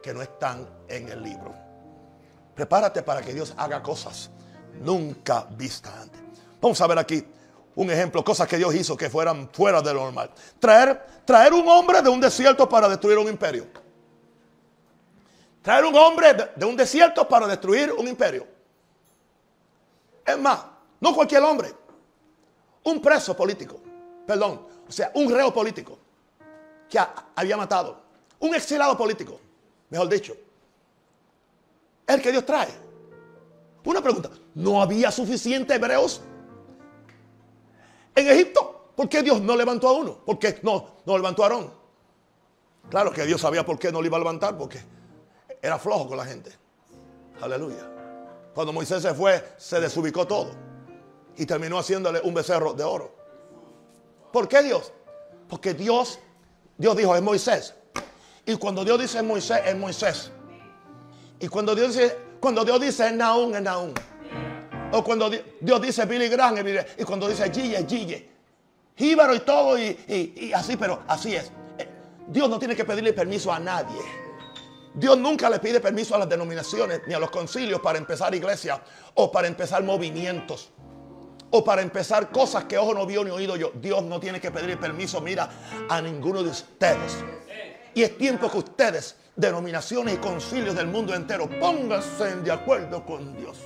[0.03, 1.55] que no están en el libro.
[2.55, 4.30] Prepárate para que Dios haga cosas
[4.80, 6.20] nunca vistas antes.
[6.61, 7.24] Vamos a ver aquí
[7.74, 10.30] un ejemplo, cosas que Dios hizo que fueran fuera de lo normal.
[10.59, 13.66] Traer, traer un hombre de un desierto para destruir un imperio.
[15.62, 18.46] Traer un hombre de, un desierto para destruir un imperio.
[20.26, 20.61] Es más,
[21.00, 21.72] no cualquier hombre.
[22.84, 23.80] Un preso político.
[24.26, 24.66] Perdón.
[24.88, 25.98] O sea, un reo político
[26.90, 28.03] que ha- había matado.
[28.40, 29.40] Un exilado político.
[29.93, 30.34] Mejor dicho.
[32.07, 32.70] El que Dios trae.
[33.84, 34.30] Una pregunta.
[34.55, 36.22] ¿No había suficientes hebreos
[38.14, 38.90] en Egipto?
[38.97, 40.14] ¿Por qué Dios no levantó a uno?
[40.24, 41.70] ¿Por qué no, no levantó a Aarón?
[42.88, 44.80] Claro que Dios sabía por qué no lo iba a levantar, porque
[45.61, 46.51] era flojo con la gente.
[47.43, 47.86] Aleluya.
[48.55, 50.53] Cuando Moisés se fue, se desubicó todo.
[51.36, 53.14] Y terminó haciéndole un becerro de oro.
[54.32, 54.90] ¿Por qué Dios?
[55.51, 56.18] Porque Dios,
[56.78, 57.74] Dios dijo, es Moisés.
[58.47, 60.30] Y cuando Dios dice Moisés, es Moisés.
[61.38, 63.93] Y cuando Dios dice, cuando Dios dice es Naún, es Naún.
[64.93, 66.90] O cuando Di- Dios dice Billy Graham, es Billy Graham.
[66.99, 68.28] Y cuando dice Gille, es Gille.
[68.97, 71.51] Jíbaro y todo, y, y- y así, pero así es.
[71.78, 71.88] Eh,
[72.28, 74.01] Dios no tiene que pedirle permiso a nadie.
[74.95, 78.82] Dios nunca le pide permiso a las denominaciones ni a los concilios para empezar iglesia
[79.14, 80.68] o para empezar movimientos
[81.51, 83.72] o para empezar cosas que ojo no vio ni oído yo.
[83.74, 85.49] Dios no tiene que pedir permiso, mira,
[85.88, 87.16] a ninguno de ustedes.
[87.95, 93.36] Y es tiempo que ustedes, denominaciones y concilios del mundo entero, pónganse de acuerdo con
[93.36, 93.59] Dios.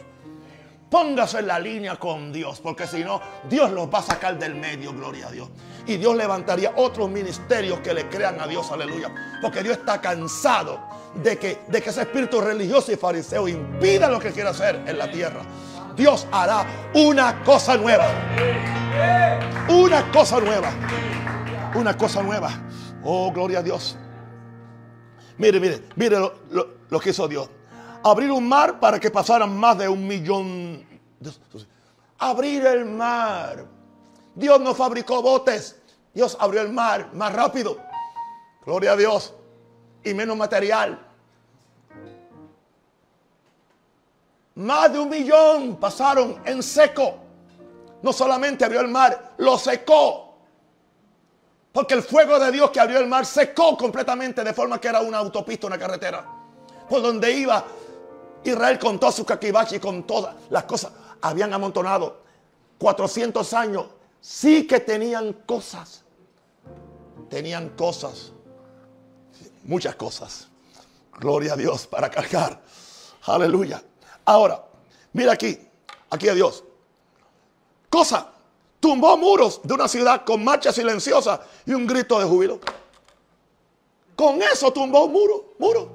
[0.90, 3.20] Póngase en la línea con Dios, porque si no,
[3.50, 5.48] Dios los va a sacar del medio, gloria a Dios.
[5.84, 9.12] Y Dios levantaría otros ministerios que le crean a Dios, aleluya.
[9.42, 10.80] Porque Dios está cansado
[11.22, 14.96] de que, de que ese espíritu religioso y fariseo impida lo que quiere hacer en
[14.96, 15.42] la tierra.
[15.96, 16.64] Dios hará
[16.94, 18.06] una cosa nueva.
[19.68, 20.70] Una cosa nueva.
[21.74, 22.50] Una cosa nueva.
[23.02, 23.96] Oh, gloria a Dios.
[25.38, 26.18] Mire, mire, mire
[26.50, 27.48] lo, que hizo Dios.
[28.02, 30.86] Abrir un mar para que pasaran más de un millón.
[32.18, 33.66] Abrir el mar.
[34.34, 35.76] Dios no fabricó botes.
[36.14, 37.78] Dios abrió el mar más rápido.
[38.64, 39.34] Gloria a Dios.
[40.02, 41.06] Y menos material.
[44.54, 47.18] Más de un millón pasaron en seco.
[48.02, 50.25] No solamente abrió el mar, lo secó.
[51.76, 55.02] Porque el fuego de Dios que abrió el mar secó completamente de forma que era
[55.02, 56.24] una autopista, una carretera.
[56.88, 57.62] Por donde iba
[58.42, 60.92] Israel con todo su caquivache y con todas las cosas.
[61.20, 62.22] Habían amontonado
[62.78, 63.88] 400 años.
[64.22, 66.02] Sí que tenían cosas.
[67.28, 68.32] Tenían cosas.
[69.64, 70.48] Muchas cosas.
[71.20, 72.58] Gloria a Dios para cargar.
[73.26, 73.82] Aleluya.
[74.24, 74.64] Ahora,
[75.12, 75.60] mira aquí.
[76.08, 76.64] Aquí a Dios.
[77.90, 78.32] Cosa.
[78.86, 82.60] Tumbó muros de una ciudad con marcha silenciosa y un grito de júbilo.
[84.14, 85.90] Con eso tumbó un muro, muro.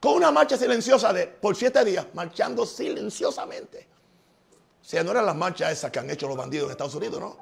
[0.00, 3.86] Con una marcha silenciosa de por siete días, marchando silenciosamente.
[4.82, 7.20] O sea, no eran las marchas esas que han hecho los bandidos en Estados Unidos,
[7.20, 7.36] no.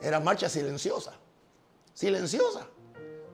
[0.00, 1.12] Eran marchas silenciosas.
[1.92, 2.64] Silenciosas.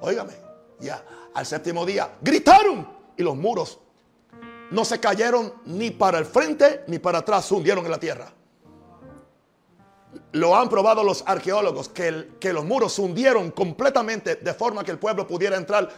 [0.01, 0.35] Óigame,
[0.81, 1.05] ya
[1.35, 2.85] al séptimo día gritaron
[3.17, 3.79] y los muros
[4.73, 8.33] no se cayeron ni para el frente ni para atrás, se hundieron en la tierra.
[10.33, 14.99] Lo han probado los arqueólogos, que, los muros se hundieron completamente de forma que el
[14.99, 15.89] pueblo pudiera entrar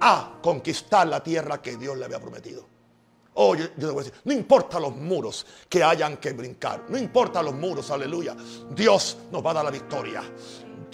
[0.00, 2.66] a conquistar la tierra que Dios le había prometido.
[3.34, 6.84] Oh, yo, yo te voy a decir, no importa los muros que hayan que brincar,
[6.88, 8.36] no importa los muros, aleluya.
[8.70, 10.22] Dios nos va a dar la victoria.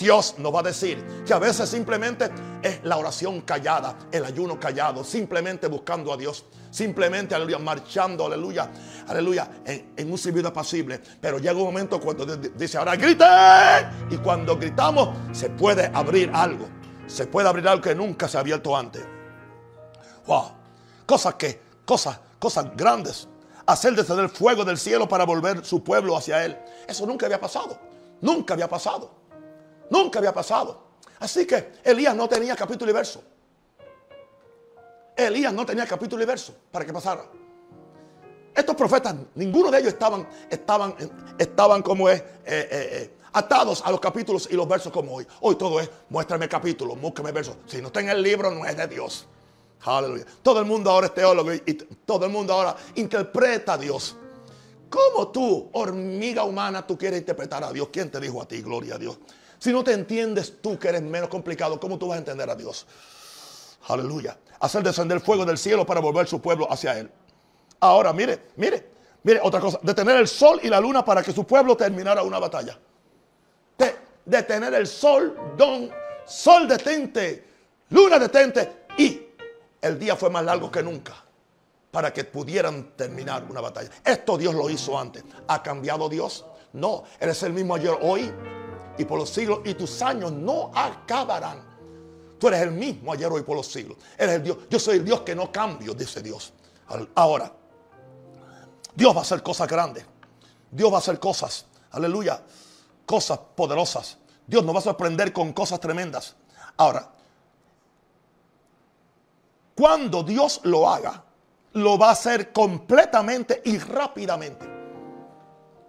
[0.01, 2.31] Dios nos va a decir que a veces simplemente
[2.63, 8.71] es la oración callada, el ayuno callado, simplemente buscando a Dios, simplemente, aleluya, marchando, aleluya,
[9.07, 11.03] aleluya, en, un servicio apacible.
[11.21, 13.27] Pero llega un momento cuando dice, ahora grite.
[14.09, 16.67] Y cuando gritamos, se puede abrir algo.
[17.07, 19.05] Se puede abrir algo que nunca se ha abierto antes.
[20.27, 20.53] Wow.
[21.05, 23.29] Cosas que, cosas, cosas grandes.
[23.67, 26.59] Hacer descender el fuego del cielo para volver su pueblo hacia él.
[26.89, 27.79] Eso nunca había pasado.
[28.23, 29.20] Nunca había pasado.
[29.91, 30.91] Nunca había pasado.
[31.19, 33.23] Así que Elías no tenía capítulo y verso.
[35.17, 37.25] Elías no tenía capítulo y verso para que pasara.
[38.55, 40.95] Estos profetas, ninguno de ellos estaban, estaban,
[41.39, 45.27] estaban como es, eh, eh, eh, atados a los capítulos y los versos como hoy.
[45.41, 47.57] Hoy todo es, muéstrame capítulos, búsqueme versos.
[47.67, 49.27] Si no está en el libro, no es de Dios.
[49.83, 50.25] Aleluya.
[50.43, 54.17] Todo el mundo ahora es teólogo y, y todo el mundo ahora interpreta a Dios.
[54.89, 57.89] ¿Cómo tú, hormiga humana, tú quieres interpretar a Dios?
[57.93, 59.19] ¿Quién te dijo a ti, gloria a Dios?
[59.61, 62.55] Si no te entiendes tú que eres menos complicado, ¿cómo tú vas a entender a
[62.55, 62.87] Dios?
[63.89, 64.39] Aleluya.
[64.59, 67.11] Hacer descender fuego del cielo para volver su pueblo hacia él.
[67.81, 68.87] Ahora, mire, mire,
[69.23, 69.79] mire, otra cosa.
[69.83, 72.79] Detener el sol y la luna para que su pueblo terminara una batalla.
[73.77, 75.91] De, detener el sol, don,
[76.25, 77.45] sol detente,
[77.91, 78.87] luna detente.
[78.97, 79.27] Y
[79.83, 81.23] el día fue más largo que nunca
[81.91, 83.91] para que pudieran terminar una batalla.
[84.03, 85.23] Esto Dios lo hizo antes.
[85.49, 86.47] ¿Ha cambiado Dios?
[86.73, 88.33] No, Él es el mismo ayer, hoy
[89.01, 89.61] y por los siglos.
[89.65, 91.63] Y tus años no acabarán.
[92.39, 93.99] Tú eres el mismo ayer, hoy, por los siglos.
[94.17, 94.59] Eres el Dios.
[94.69, 96.53] Yo soy el Dios que no cambio, dice Dios.
[97.15, 97.53] Ahora,
[98.95, 100.05] Dios va a hacer cosas grandes.
[100.71, 102.43] Dios va a hacer cosas, aleluya,
[103.05, 104.19] cosas poderosas.
[104.47, 106.37] Dios nos va a sorprender con cosas tremendas.
[106.77, 107.11] Ahora,
[109.75, 111.25] cuando Dios lo haga,
[111.73, 114.69] lo va a hacer completamente y rápidamente.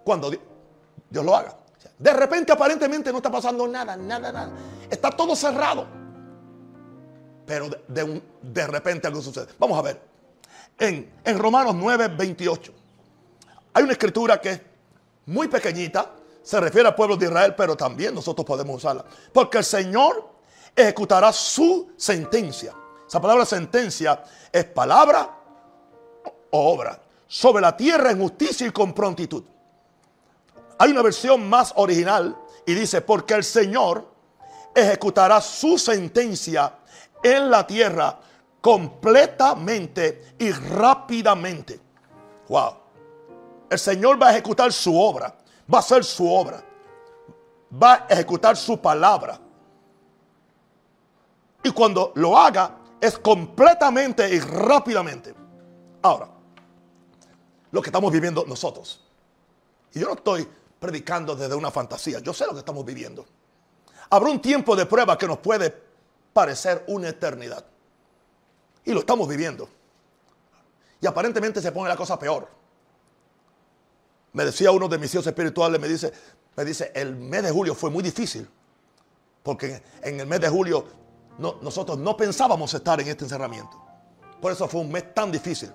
[0.04, 0.42] Cuando Dios,
[1.10, 1.56] Dios lo haga.
[2.02, 4.52] De repente aparentemente no está pasando nada, nada, nada.
[4.90, 5.86] Está todo cerrado.
[7.46, 9.46] Pero de, de, repente algo sucede.
[9.56, 10.02] Vamos a ver.
[10.80, 12.72] En, en Romanos 9, 28.
[13.74, 14.60] Hay una escritura que es
[15.26, 16.10] muy pequeñita.
[16.42, 19.04] Se refiere al pueblo de Israel, pero también nosotros podemos usarla.
[19.32, 20.28] Porque el Señor
[20.74, 22.74] ejecutará su sentencia.
[23.06, 25.38] Esa palabra sentencia es palabra
[26.50, 29.44] o obra sobre la tierra en justicia y con prontitud.
[30.78, 34.06] Hay una versión más original y dice, porque el Señor
[34.74, 36.74] ejecutará su sentencia
[37.22, 38.18] en la tierra
[38.60, 41.80] completamente y rápidamente.
[42.48, 42.74] Wow.
[43.70, 45.34] El Señor va a ejecutar su obra,
[45.72, 46.62] va a hacer su obra,
[47.82, 49.38] va a ejecutar su palabra.
[51.62, 55.34] Y cuando lo haga, es completamente y rápidamente.
[56.02, 56.28] Ahora,
[57.70, 59.00] lo que estamos viviendo nosotros.
[59.94, 60.46] Y yo no estoy
[60.82, 63.24] predicando desde una fantasía, yo sé lo que estamos viviendo.
[64.10, 65.72] Habrá un tiempo de prueba que nos puede
[66.32, 67.64] parecer una eternidad.
[68.84, 69.68] Y lo estamos viviendo.
[71.00, 72.48] Y aparentemente se pone la cosa peor.
[74.32, 76.12] Me decía uno de mis hijos espirituales, me dice,
[76.56, 78.48] me dice, el mes de julio fue muy difícil.
[79.42, 80.84] Porque en el mes de julio
[81.38, 83.80] no- nosotros no pensábamos estar en este encerramiento.
[84.40, 85.70] Por eso fue un mes tan difícil.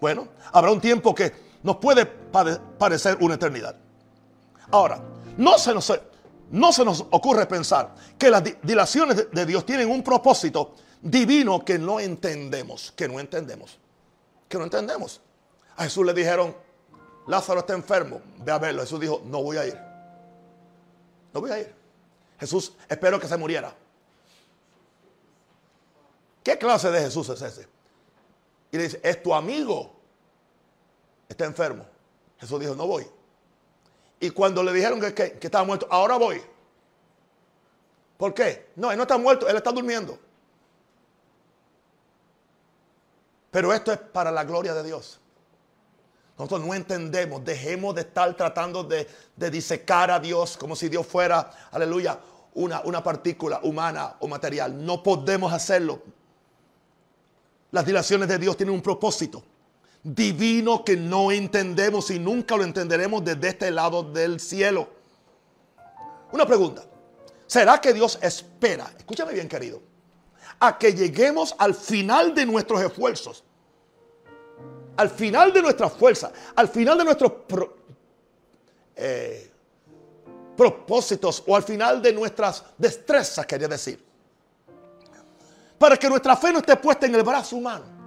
[0.00, 1.32] Bueno, habrá un tiempo que
[1.64, 3.76] nos puede pare- parecer una eternidad.
[4.72, 5.00] Ahora,
[5.36, 10.74] no se nos, ocurre pensar que las di- dilaciones de, de Dios tienen un propósito
[11.00, 13.78] divino que no entendemos, que no entendemos,
[14.48, 15.20] que no entendemos.
[15.76, 16.56] A Jesús le dijeron,
[17.26, 18.82] Lázaro está enfermo, ve a verlo.
[18.82, 19.78] Jesús dijo, no voy a ir.
[21.32, 21.74] No voy a ir.
[22.40, 23.74] Jesús, espero que se muriera.
[26.42, 27.68] ¿Qué clase de Jesús es ese?
[28.72, 29.92] Y le dice, es tu amigo.
[31.28, 31.84] Está enfermo.
[32.38, 33.06] Jesús dijo, no voy.
[34.22, 36.40] Y cuando le dijeron que, que- estaba muerto, ahora voy.
[38.16, 38.70] ¿Por qué?
[38.76, 40.16] No, él no está muerto, él está durmiendo.
[43.50, 45.18] Pero esto es para la gloria de Dios.
[46.38, 51.04] Nosotros no entendemos, dejemos de estar tratando de, de disecar a Dios como si Dios
[51.04, 52.20] fuera, aleluya,
[52.54, 54.86] una, una partícula humana o material.
[54.86, 56.00] No podemos hacerlo.
[57.72, 59.42] Las dilaciones de Dios tienen un propósito
[60.02, 64.88] divino que no entendemos y nunca lo entenderemos desde este lado del cielo.
[66.32, 66.84] Una pregunta.
[67.46, 69.82] ¿Será que Dios espera, escúchame bien querido,
[70.58, 73.44] a que lleguemos al final de nuestros esfuerzos?
[74.96, 77.32] Al final de nuestras fuerzas, al final de nuestros
[78.96, 79.50] eh,
[80.56, 84.02] propósitos o al final de nuestras destrezas, quería decir.
[85.78, 88.01] Para que nuestra fe no esté puesta en el brazo humano.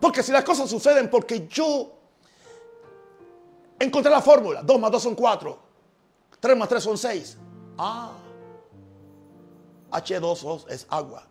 [0.00, 1.90] Porque si las cosas suceden porque yo
[3.78, 5.58] encontré la fórmula, 2 más 2 son 4,
[6.40, 7.36] 3 más 3 son 6.
[7.78, 8.12] Ah,
[9.90, 11.24] H2O es agua.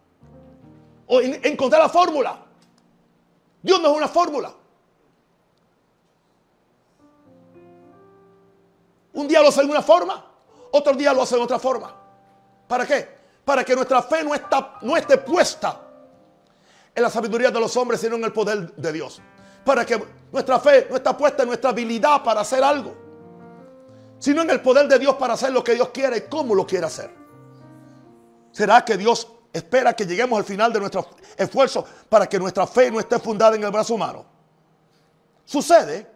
[1.08, 2.44] O en- encontré la fórmula.
[3.62, 4.54] Dios no es una fórmula.
[9.14, 10.24] Un día lo hace de una forma,
[10.72, 11.94] otro día lo hace de otra forma.
[12.68, 13.18] ¿Para qué?
[13.44, 15.87] Para que nuestra fe no, está, no esté puesta
[16.98, 19.22] en la sabiduría de los hombres, sino en el poder de Dios.
[19.64, 22.96] Para que nuestra fe no está puesta en nuestra habilidad para hacer algo,
[24.18, 26.66] sino en el poder de Dios para hacer lo que Dios quiere y cómo lo
[26.66, 27.14] quiere hacer.
[28.52, 32.90] ¿Será que Dios espera que lleguemos al final de nuestro esfuerzo para que nuestra fe
[32.90, 34.26] no esté fundada en el brazo humano?
[35.46, 36.08] Sucede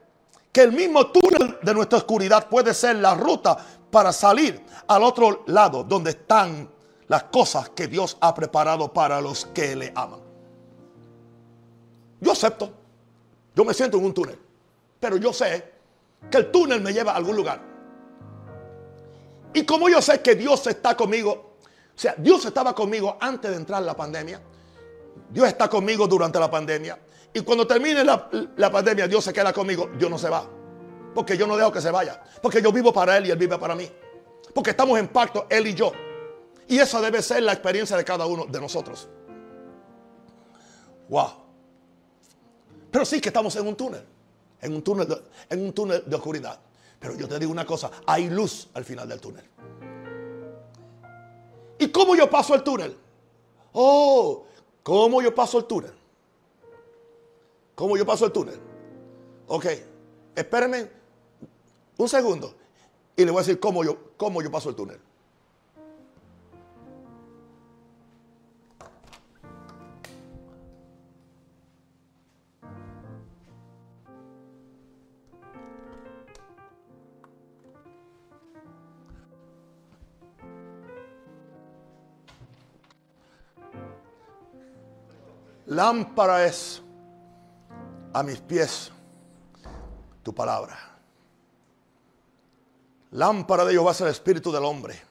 [0.52, 3.56] que el mismo túnel de nuestra oscuridad puede ser la ruta
[3.92, 6.68] para salir al otro lado donde están
[7.08, 10.31] las cosas que Dios ha preparado para los que le aman.
[12.22, 12.72] Yo acepto,
[13.54, 14.40] yo me siento en un túnel,
[15.00, 15.72] pero yo sé
[16.30, 17.62] que el túnel me lleva a algún lugar.
[19.54, 21.58] Y como yo sé que Dios está conmigo,
[21.94, 24.40] o sea, Dios estaba conmigo antes de entrar la pandemia,
[25.30, 26.98] Dios está conmigo durante la pandemia.
[27.34, 29.90] Y cuando termine la, la pandemia, Dios se queda conmigo.
[29.98, 30.46] Dios no se va.
[31.14, 32.22] Porque yo no dejo que se vaya.
[32.42, 33.90] Porque yo vivo para Él y Él vive para mí.
[34.54, 35.92] Porque estamos en pacto, Él y yo.
[36.68, 39.08] Y esa debe ser la experiencia de cada uno de nosotros.
[41.10, 41.41] Wow.
[42.92, 44.06] Pero sí que estamos en un túnel.
[44.62, 46.60] En un túnel de, en un túnel de oscuridad.
[47.00, 49.44] Pero yo te digo una cosa, hay luz al final del túnel.
[51.80, 52.96] ¿Y cómo yo paso el túnel?
[53.74, 54.46] Oh,
[54.84, 55.94] ¿cómo yo paso el túnel?
[57.74, 58.60] ¿Cómo yo paso el túnel?
[59.48, 59.66] Ok,
[60.36, 60.92] espérenme
[61.98, 62.54] un segundo
[63.16, 65.00] y le voy a decir cómo yo, cómo yo paso el túnel.
[85.72, 86.82] Lámpara es
[88.12, 88.92] a mis pies
[90.22, 90.78] tu palabra.
[93.12, 95.02] Lámpara de a ser el espíritu del hombre.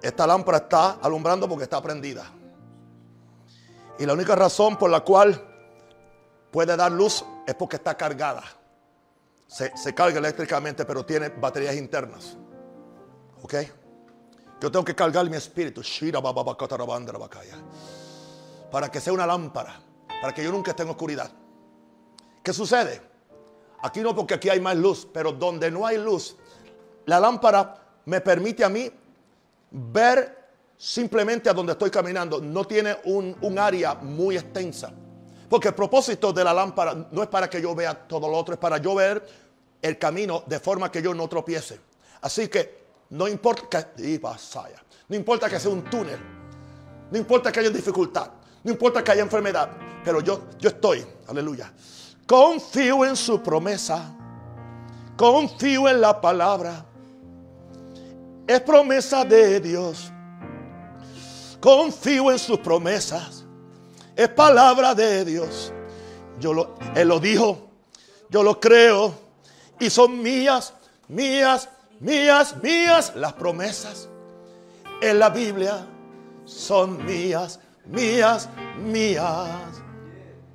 [0.00, 2.24] Esta lámpara está alumbrando porque está prendida.
[3.98, 5.46] Y la única razón por la cual
[6.50, 8.44] puede dar luz es porque está cargada.
[9.46, 12.38] Se, se carga eléctricamente, pero tiene baterías internas.
[13.42, 13.56] ¿Ok?
[14.60, 15.82] Yo tengo que cargar mi espíritu.
[18.70, 19.80] Para que sea una lámpara.
[20.20, 21.30] Para que yo nunca esté en oscuridad.
[22.42, 23.00] ¿Qué sucede?
[23.82, 25.08] Aquí no porque aquí hay más luz.
[25.12, 26.36] Pero donde no hay luz.
[27.06, 28.90] La lámpara me permite a mí
[29.70, 32.40] ver simplemente a donde estoy caminando.
[32.40, 34.92] No tiene un, un área muy extensa.
[35.48, 38.54] Porque el propósito de la lámpara no es para que yo vea todo lo otro.
[38.54, 39.26] Es para yo ver
[39.80, 41.80] el camino de forma que yo no tropiece.
[42.20, 42.79] Así que
[43.10, 44.20] no importa que,
[45.08, 46.18] no importa que sea un túnel,
[47.10, 48.30] no importa que haya dificultad,
[48.62, 49.70] no importa que haya enfermedad,
[50.04, 51.72] pero yo, yo estoy, aleluya.
[52.26, 54.14] Confío en su promesa,
[55.16, 56.86] confío en la palabra,
[58.46, 60.12] es promesa de Dios.
[61.60, 63.44] Confío en sus promesas,
[64.16, 65.72] es palabra de Dios.
[66.38, 67.68] Yo lo, él lo dijo,
[68.30, 69.14] yo lo creo.
[69.78, 70.72] Y son mías,
[71.06, 71.68] mías,
[72.00, 73.14] mías, mías.
[73.14, 74.08] Las promesas
[75.00, 75.86] en la Biblia
[76.44, 78.48] son mías, mías,
[78.78, 79.82] mías.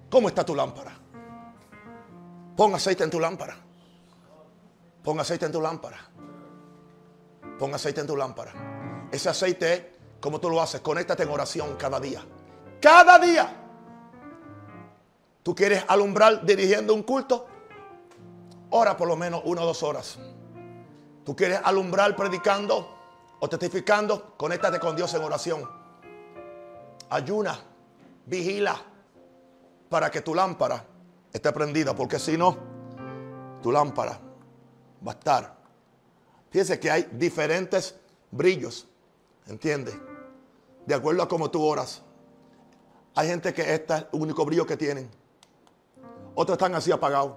[0.10, 0.92] ¿Cómo está tu lámpara?
[2.56, 3.56] Pon aceite en tu lámpara.
[5.04, 5.98] Pon aceite en tu lámpara.
[7.60, 9.08] Pon aceite en tu lámpara.
[9.12, 10.82] Ese aceite como tú lo haces.
[10.82, 12.24] Conéctate en oración cada día.
[12.82, 13.62] Cada día.
[15.44, 17.46] ¿Tú quieres alumbrar dirigiendo un culto?
[18.72, 20.18] Ora por lo menos una o dos horas.
[21.26, 22.88] ¿Tú quieres alumbrar predicando
[23.40, 24.36] o testificando?
[24.38, 25.68] Conéctate con Dios en oración.
[27.10, 27.60] Ayuna,
[28.28, 28.80] vigila
[29.90, 30.86] para que tu lámpara
[31.34, 32.56] esté prendida, porque si no,
[33.64, 34.20] tu lámpara
[35.06, 35.56] va a estar.
[36.52, 37.96] Fíjense que hay diferentes
[38.30, 38.88] brillos,
[39.48, 39.96] ¿entiendes?
[40.86, 42.04] De acuerdo a cómo tú oras.
[43.16, 45.10] Hay gente que este es el único brillo que tienen.
[46.36, 47.34] Otros están así apagados.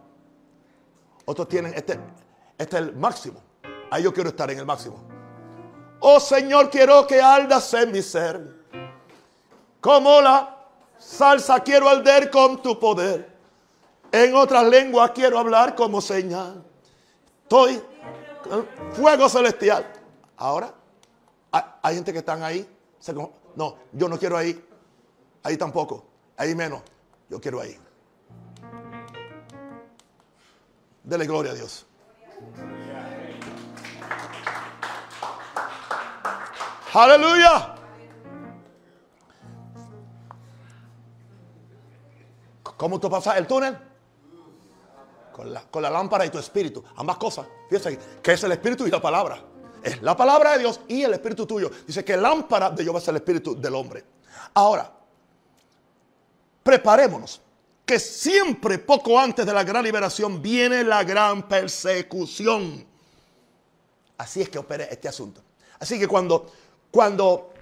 [1.25, 1.99] Otros tienen este,
[2.59, 3.48] este es el máximo.
[3.91, 5.03] Ahí yo quiero estar en el máximo.
[6.01, 8.59] Oh Señor, quiero que ardas en mi ser.
[9.81, 10.57] Como la
[10.99, 13.37] salsa quiero arder con tu poder.
[14.11, 16.65] En otras lenguas quiero hablar como señal.
[17.43, 17.83] Estoy
[18.93, 19.87] fuego celestial.
[20.37, 20.73] Ahora,
[21.51, 22.69] hay, gente que están ahí.
[23.55, 24.65] No, yo no quiero ahí.
[25.43, 26.05] Ahí tampoco.
[26.37, 26.83] Ahí menos.
[27.29, 27.77] Yo quiero ahí.
[31.03, 31.87] Dele gloria a Dios.
[36.95, 37.75] Aleluya.
[42.77, 43.77] ¿Cómo tú pasas el túnel?
[45.33, 46.83] Con la, la lámpara y tu espíritu.
[46.97, 47.47] Ambas cosas.
[47.69, 49.43] Fíjense que es el espíritu y la palabra.
[49.83, 51.71] Es la palabra de Dios y el espíritu tuyo.
[51.87, 54.05] Dice que lámpara de Dios va a ser el espíritu del hombre.
[54.55, 54.91] Ahora,
[56.63, 57.43] preparémonos.
[57.85, 62.87] Que siempre, poco antes de la gran liberación, viene la gran persecución.
[64.19, 65.43] Así es que opera este asunto.
[65.79, 66.53] Así que cuando,
[66.91, 67.53] cuando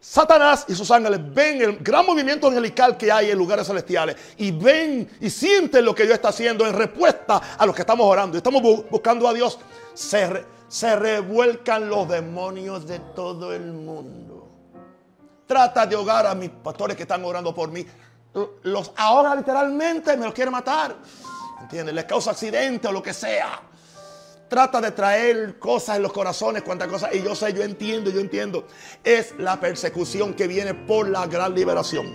[0.00, 4.50] Satanás y sus ángeles ven el gran movimiento angelical que hay en lugares celestiales y
[4.50, 8.36] ven y sienten lo que Dios está haciendo en respuesta a lo que estamos orando
[8.36, 9.58] y estamos bu- buscando a Dios,
[9.94, 14.48] se revuelcan los demonios de todo el mundo.
[15.46, 17.86] Trata de ahogar a mis pastores que están orando por mí.
[18.62, 20.96] Los ahoga literalmente, me los quiere matar.
[21.60, 21.94] ¿Entiendes?
[21.94, 23.60] Les causa accidente o lo que sea
[24.52, 27.14] trata de traer cosas en los corazones, cuantas cosas.
[27.14, 28.66] Y yo sé, yo entiendo, yo entiendo.
[29.02, 32.06] Es la persecución que viene por la gran liberación.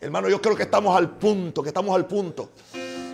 [0.00, 2.50] Hermano, yo creo que estamos al punto, que estamos al punto.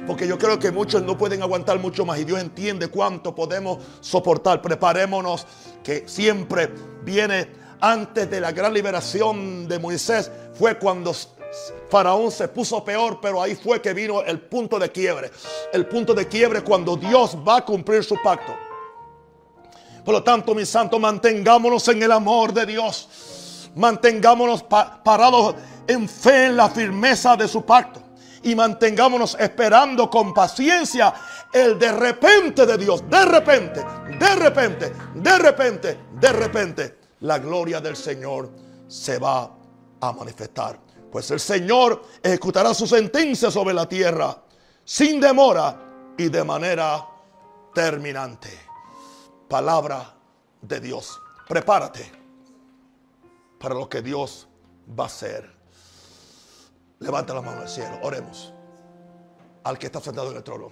[0.06, 3.82] Porque yo creo que muchos no pueden aguantar mucho más y Dios entiende cuánto podemos
[4.00, 4.60] soportar.
[4.60, 5.46] Preparémonos
[5.82, 6.68] que siempre
[7.02, 7.48] viene
[7.80, 10.30] antes de la gran liberación de Moisés.
[10.52, 11.14] Fue cuando
[11.90, 15.30] Faraón se puso peor, pero ahí fue que vino el punto de quiebre.
[15.72, 18.52] El punto de quiebre cuando Dios va a cumplir su pacto.
[20.04, 23.70] Por lo tanto, mis santos, mantengámonos en el amor de Dios.
[23.76, 25.54] Mantengámonos pa- parados
[25.86, 28.00] en fe, en la firmeza de su pacto.
[28.42, 31.12] Y mantengámonos esperando con paciencia
[31.52, 33.08] el de repente de Dios.
[33.08, 33.84] De repente,
[34.18, 38.50] de repente, de repente, de repente, la gloria del Señor
[38.88, 39.48] se va
[40.00, 40.80] a manifestar.
[41.12, 44.34] Pues el Señor ejecutará su sentencia sobre la tierra
[44.82, 47.06] sin demora y de manera
[47.74, 48.48] terminante
[49.46, 50.14] palabra
[50.62, 51.20] de Dios.
[51.46, 52.10] Prepárate
[53.60, 54.48] para lo que Dios
[54.98, 55.54] va a hacer.
[57.00, 58.54] Levanta la mano al cielo, oremos
[59.64, 60.70] al que está sentado en el trono.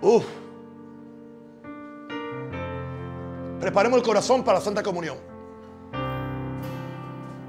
[0.00, 0.24] Uf.
[3.60, 5.31] Preparemos el corazón para la Santa Comunión.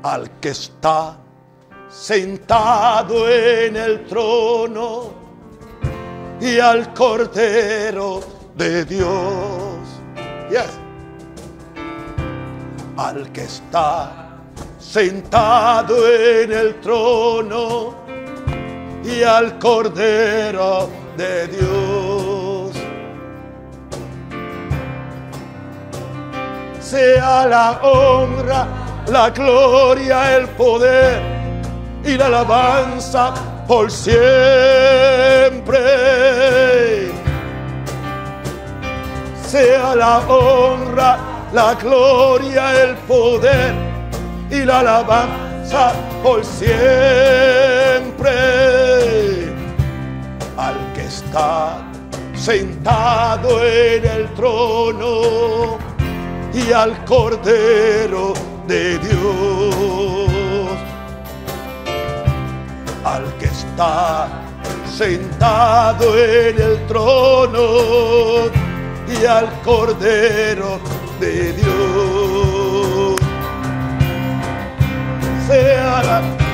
[0.04, 1.18] Al que está
[1.90, 5.14] sentado en el trono
[6.42, 8.22] y al Cordero
[8.56, 9.80] de Dios.
[10.50, 10.78] Yes.
[12.98, 14.24] Al que está
[14.78, 17.96] sentado en el trono
[19.04, 22.76] y al Cordero de Dios.
[26.80, 31.22] Sea la honra, la gloria, el poder
[32.06, 33.34] y la alabanza
[33.68, 34.22] por siempre.
[39.46, 41.18] Sea la honra,
[41.54, 43.74] la gloria, el poder
[44.50, 45.94] y la alabanza
[46.24, 48.32] por siempre.
[50.58, 51.78] Al que está
[52.36, 55.78] sentado en el trono
[56.54, 58.34] y al Cordero
[58.68, 60.78] de Dios
[63.04, 64.28] al que está
[64.86, 68.50] sentado en el trono
[69.08, 70.80] y al Cordero
[71.20, 73.20] de Dios.
[75.48, 76.53] Sea la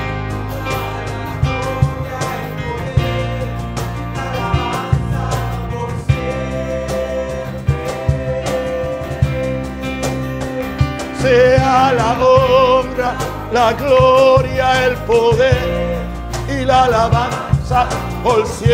[11.30, 13.14] sea la honra,
[13.52, 16.02] la gloria, el poder
[16.48, 17.88] y la alabanza
[18.24, 18.72] por siempre.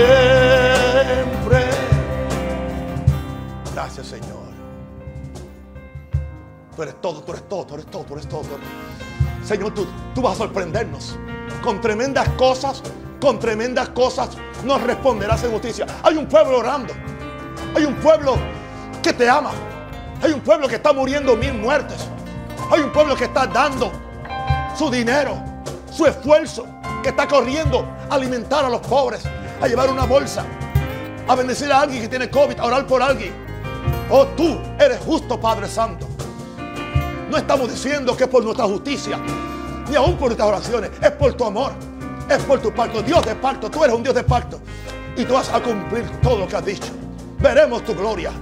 [3.74, 4.46] Gracias, Señor.
[6.74, 8.42] Tú eres todo, tú eres todo, tú eres todo, tú eres todo.
[9.44, 11.18] Señor, tú, tú vas a sorprendernos
[11.62, 12.82] con tremendas cosas,
[13.20, 14.30] con tremendas cosas
[14.64, 15.86] nos responderás en justicia.
[16.02, 16.94] Hay un pueblo orando,
[17.74, 18.36] hay un pueblo
[19.02, 19.50] que te ama,
[20.22, 22.08] hay un pueblo que está muriendo mil muertes,
[22.70, 23.92] hay un pueblo que está dando
[24.76, 25.42] su dinero,
[25.90, 26.66] su esfuerzo,
[27.02, 29.22] que está corriendo a alimentar a los pobres,
[29.60, 30.44] a llevar una bolsa,
[31.28, 33.32] a bendecir a alguien que tiene COVID, a orar por alguien.
[34.10, 36.06] Oh, tú eres justo, Padre Santo.
[37.30, 39.18] No estamos diciendo que es por nuestra justicia,
[39.88, 41.72] ni aún por nuestras oraciones, es por tu amor,
[42.28, 43.02] es por tu pacto.
[43.02, 44.60] Dios de pacto, tú eres un Dios de pacto
[45.16, 46.92] y tú vas a cumplir todo lo que has dicho.
[47.38, 48.32] Veremos tu gloria,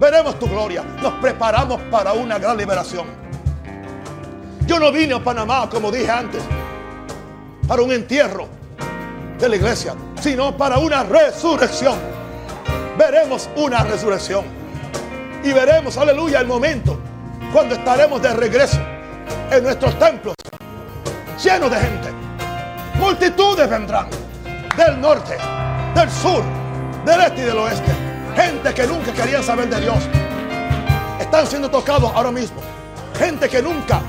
[0.00, 0.82] veremos tu gloria.
[1.02, 3.27] Nos preparamos para una gran liberación.
[4.68, 6.42] Yo no vine a Panamá, como dije antes,
[7.66, 8.46] para un entierro
[9.38, 11.96] de la iglesia, sino para una resurrección.
[12.98, 14.44] Veremos una resurrección.
[15.42, 16.98] Y veremos, aleluya, el momento
[17.50, 18.78] cuando estaremos de regreso
[19.50, 20.34] en nuestros templos
[21.42, 22.08] llenos de gente.
[23.00, 24.08] Multitudes vendrán
[24.76, 25.38] del norte,
[25.94, 26.42] del sur,
[27.06, 27.90] del este y del oeste.
[28.36, 29.96] Gente que nunca querían saber de Dios.
[31.18, 32.60] Están siendo tocados ahora mismo.
[33.18, 34.02] Gente que nunca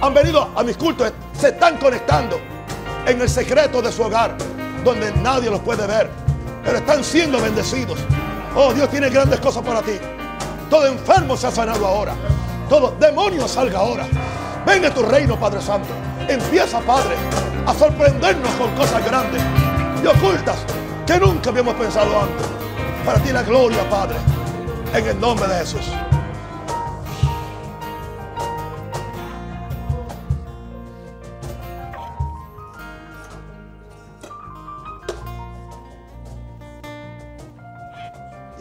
[0.00, 1.12] han venido a mis cultos.
[1.38, 2.40] Se están conectando
[3.06, 4.36] en el secreto de su hogar,
[4.84, 6.10] donde nadie los puede ver.
[6.64, 7.98] Pero están siendo bendecidos.
[8.54, 9.92] Oh, Dios tiene grandes cosas para ti.
[10.68, 12.14] Todo enfermo se ha sanado ahora.
[12.68, 14.06] Todo demonio salga ahora.
[14.66, 15.88] Venga tu reino, Padre Santo.
[16.28, 17.14] Empieza, Padre,
[17.66, 19.42] a sorprendernos con cosas grandes
[20.02, 20.56] y ocultas
[21.06, 22.46] que nunca habíamos pensado antes.
[23.06, 24.16] Para ti la gloria, Padre,
[24.92, 25.90] en el nombre de Jesús.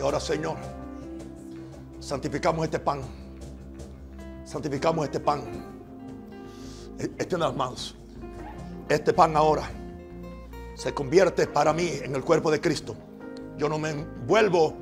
[0.07, 0.55] Ahora, Señor,
[1.99, 3.01] santificamos este pan.
[4.45, 5.41] Santificamos este pan.
[6.97, 7.93] Extiende las manos.
[8.87, 9.69] Este pan ahora
[10.75, 12.95] se convierte para mí en el cuerpo de Cristo.
[13.57, 14.73] Yo no me envuelvo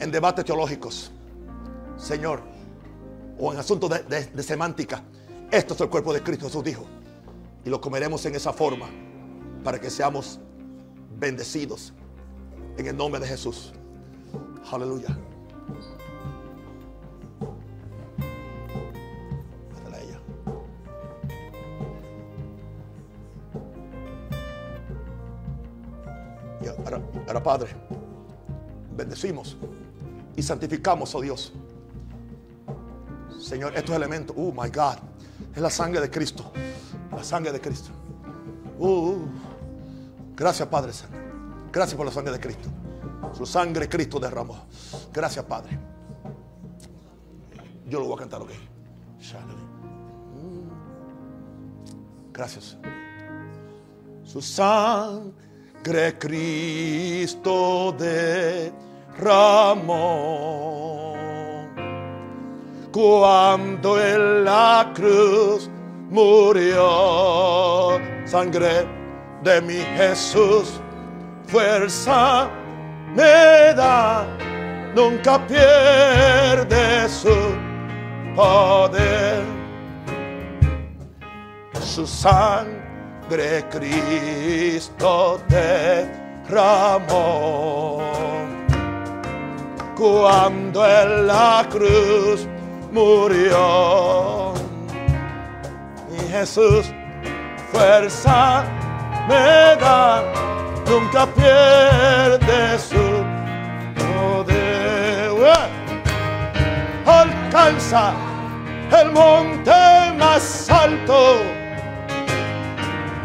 [0.00, 1.12] en debates teológicos,
[1.96, 2.42] Señor,
[3.38, 5.04] o en asuntos de- de semántica.
[5.52, 6.84] Esto es el cuerpo de Cristo, Jesús dijo.
[7.64, 8.88] Y lo comeremos en esa forma
[9.62, 10.40] para que seamos
[11.20, 11.92] bendecidos
[12.78, 13.74] en el nombre de Jesús.
[14.72, 15.16] Aleluya.
[26.84, 27.76] Ahora, ahora, Padre,
[28.96, 29.56] bendecimos
[30.36, 31.52] y santificamos, oh Dios.
[33.38, 34.96] Señor, estos elementos, oh my God,
[35.54, 36.52] es la sangre de Cristo.
[37.10, 37.90] La sangre de Cristo.
[38.78, 39.18] Uh.
[40.36, 41.18] Gracias, Padre Santo.
[41.72, 42.68] Gracias por la sangre de Cristo.
[43.32, 44.66] Su sangre Cristo derramó.
[45.12, 45.78] Gracias, Padre.
[47.86, 48.50] Yo lo voy a cantar, ok.
[50.34, 50.68] Mm.
[52.32, 52.78] Gracias.
[54.22, 59.40] Su sangre Cristo derramó.
[62.92, 65.70] Cuando en la cruz
[66.10, 68.86] murió, sangre
[69.42, 70.80] de mi Jesús,
[71.46, 72.50] fuerza
[73.14, 74.26] me da,
[74.94, 77.54] nunca pierde su
[78.34, 79.42] poder.
[81.80, 86.80] Su sangre Cristo derramó.
[89.96, 92.46] Cuando en la cruz
[92.90, 94.54] murió,
[96.10, 96.92] mi Jesús
[97.70, 98.64] fuerza
[99.28, 100.22] me da,
[100.90, 103.04] nunca pierde su
[104.00, 105.30] poder.
[107.06, 108.12] Alcanza
[109.00, 109.70] el monte
[110.18, 111.36] más alto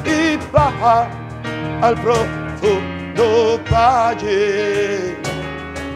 [0.06, 1.08] y baja
[1.82, 5.18] al profundo valle.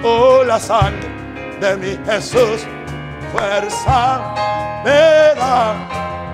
[0.03, 1.09] Oh, la sangre
[1.59, 2.65] de mi Jesús,
[3.31, 4.33] fuerza
[4.83, 5.75] me da,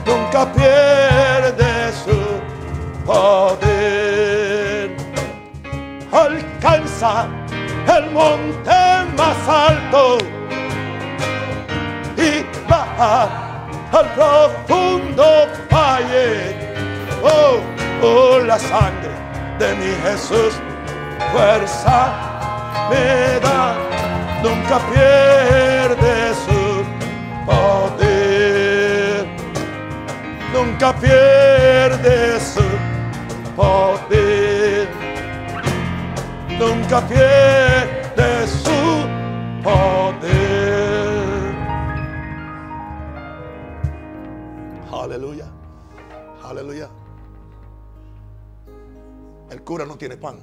[0.05, 2.19] nunca pierde su
[3.05, 4.24] poder.
[6.65, 7.27] Alcanza
[7.95, 8.71] el monte
[9.15, 10.17] más alto
[12.17, 13.29] y baja
[13.91, 15.23] al profundo
[15.71, 16.73] valle.
[17.21, 17.59] Oh,
[18.01, 19.11] oh, la sangre
[19.59, 20.59] de mi Jesús,
[21.31, 21.97] fuerza
[22.89, 23.75] me da,
[24.41, 26.83] nunca pierde su
[27.45, 29.27] poder.
[30.51, 32.63] Nunca pierde su
[33.55, 34.24] poder.
[36.59, 40.35] Nunca pierde su poder.
[44.89, 45.47] Aleluya.
[46.43, 46.89] Aleluya.
[49.49, 50.39] El cura no tiene pan.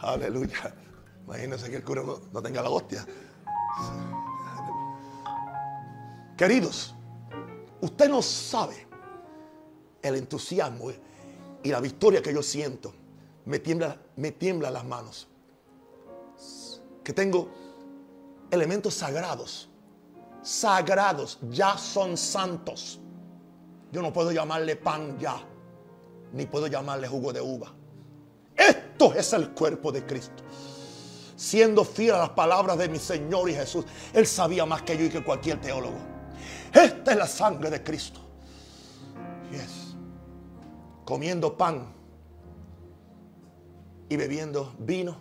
[0.00, 0.74] Aleluya.
[1.26, 3.06] Imagínense que el cura no, no tenga la hostia.
[6.36, 6.94] Queridos,
[7.82, 8.91] usted no sabe
[10.02, 10.90] el entusiasmo
[11.62, 12.92] y la victoria que yo siento.
[13.44, 15.28] Me tiembla, me tiembla las manos.
[17.02, 17.48] Que tengo
[18.50, 19.68] elementos sagrados.
[20.42, 21.38] Sagrados.
[21.50, 23.00] Ya son santos.
[23.90, 25.42] Yo no puedo llamarle pan ya.
[26.32, 27.72] Ni puedo llamarle jugo de uva.
[28.56, 30.42] Esto es el cuerpo de Cristo.
[31.36, 33.84] Siendo fiel a las palabras de mi Señor y Jesús.
[34.12, 35.98] Él sabía más que yo y que cualquier teólogo.
[36.72, 38.21] Esta es la sangre de Cristo.
[41.12, 41.92] Comiendo pan
[44.08, 45.20] y bebiendo vino,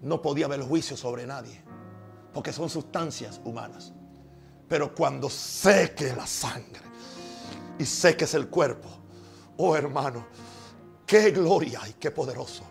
[0.00, 1.60] no podía haber juicio sobre nadie,
[2.32, 3.92] porque son sustancias humanas.
[4.68, 6.82] Pero cuando seque la sangre
[7.80, 8.88] y seques el cuerpo,
[9.56, 10.24] oh hermano,
[11.04, 12.62] qué gloria y qué poderoso.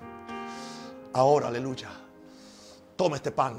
[1.12, 1.90] Ahora, aleluya,
[2.96, 3.58] toma este pan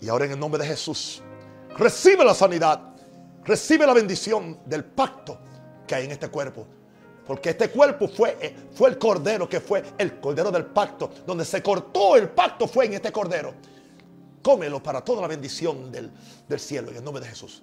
[0.00, 1.20] y ahora en el nombre de Jesús,
[1.76, 2.94] recibe la sanidad,
[3.42, 5.40] recibe la bendición del pacto
[5.84, 6.64] que hay en este cuerpo.
[7.26, 11.10] Porque este cuerpo fue, eh, fue el cordero que fue el cordero del pacto.
[11.26, 13.54] Donde se cortó el pacto fue en este cordero.
[14.42, 16.10] Cómelo para toda la bendición del,
[16.48, 17.62] del cielo en el nombre de Jesús.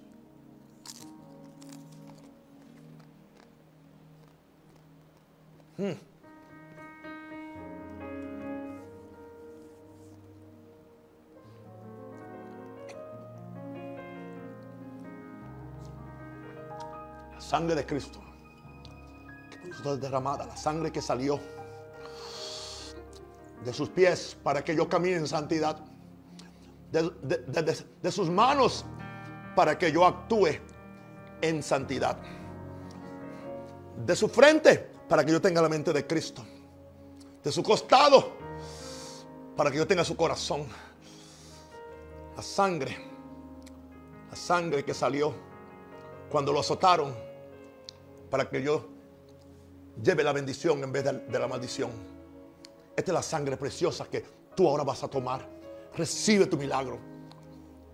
[5.77, 5.91] Mm.
[17.39, 18.28] Sangre de Cristo
[19.99, 21.39] derramada, la sangre que salió
[23.63, 25.77] de sus pies para que yo camine en santidad,
[26.91, 27.09] de,
[28.01, 28.85] de- sus manos
[29.55, 30.47] para que yo actúe
[31.41, 32.17] en santidad,
[34.05, 36.43] de su frente para que yo tenga la mente de Cristo,
[37.43, 38.37] de su costado
[39.55, 40.65] para que yo tenga su corazón,
[42.35, 42.97] la sangre,
[44.29, 45.33] la sangre que salió
[46.31, 47.13] cuando lo azotaron
[48.29, 48.87] para que yo
[50.01, 51.91] lleve la bendición en vez de, la maldición.
[52.95, 54.23] Esta es la sangre preciosa que
[54.55, 55.47] tú ahora vas a tomar.
[55.95, 56.99] Recibe tu milagro.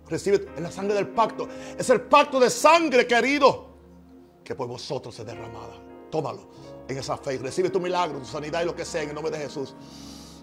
[0.08, 1.48] Recibe es la sangre del pacto.
[1.78, 3.68] Es el pacto de sangre querido
[4.44, 5.82] que por vosotros es derramada.
[6.12, 6.50] Tómalo
[6.88, 7.38] en esa fe.
[7.38, 9.76] Recibe tu milagro, tu sanidad y lo que sea en el nombre de Jesús.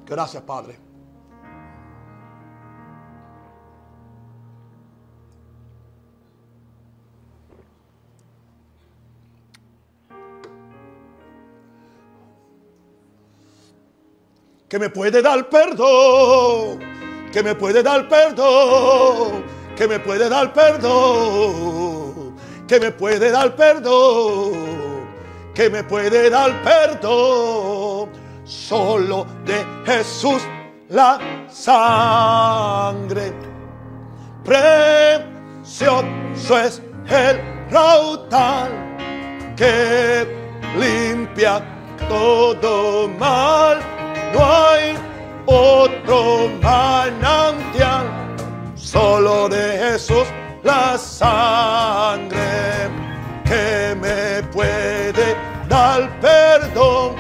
[0.06, 0.91] Gracias, Padre.
[14.73, 16.78] Que me puede dar perdón,
[17.31, 19.44] que me puede dar perdón,
[19.77, 22.35] que me puede dar perdón,
[22.66, 24.55] que me puede dar perdón,
[25.53, 28.09] que me puede dar perdón,
[28.44, 30.43] solo de Jesús
[30.89, 31.19] la
[31.51, 33.31] sangre.
[34.43, 36.07] Precioso
[36.59, 36.81] es
[37.11, 37.39] el
[37.70, 38.70] raudal
[39.55, 40.27] que
[40.78, 41.62] limpia
[42.09, 43.91] todo mal.
[44.32, 44.94] No hay
[45.46, 48.06] otro manantial,
[48.74, 50.26] solo de Jesús
[50.62, 52.38] la sangre
[53.44, 55.36] que me puede
[55.68, 57.16] dar perdón.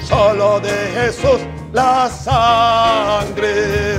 [0.00, 1.40] Solo de Jesús
[1.72, 3.98] la sangre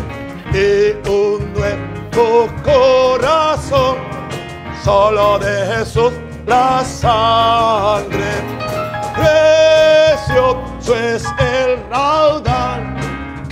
[0.53, 3.97] y un nuevo corazón.
[4.83, 6.11] Solo de Jesús
[6.45, 8.31] la sangre.
[9.15, 11.52] Precioso es el
[11.93, 12.83] raudal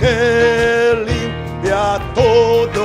[0.00, 2.81] que limpia todo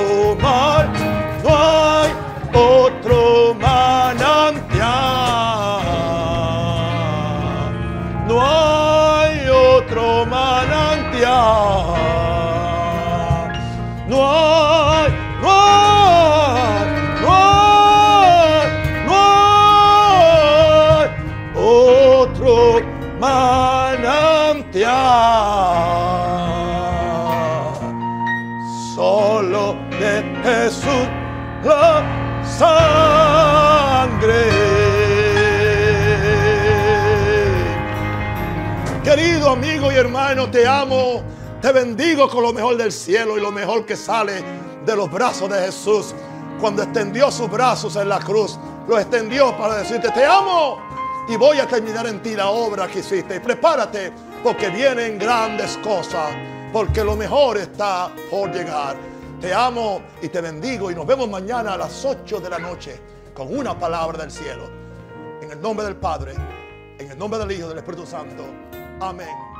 [40.27, 41.23] hermano, te amo,
[41.61, 44.43] te bendigo con lo mejor del cielo y lo mejor que sale
[44.85, 46.13] de los brazos de Jesús.
[46.59, 48.59] Cuando extendió sus brazos en la cruz,
[48.89, 50.79] los extendió para decirte, te amo
[51.29, 53.37] y voy a terminar en ti la obra que hiciste.
[53.37, 54.11] Y prepárate
[54.43, 56.29] porque vienen grandes cosas,
[56.73, 58.97] porque lo mejor está por llegar.
[59.39, 62.99] Te amo y te bendigo y nos vemos mañana a las 8 de la noche
[63.33, 64.63] con una palabra del cielo.
[65.41, 66.33] En el nombre del Padre,
[66.99, 68.43] en el nombre del Hijo del Espíritu Santo.
[68.99, 69.56] Amén.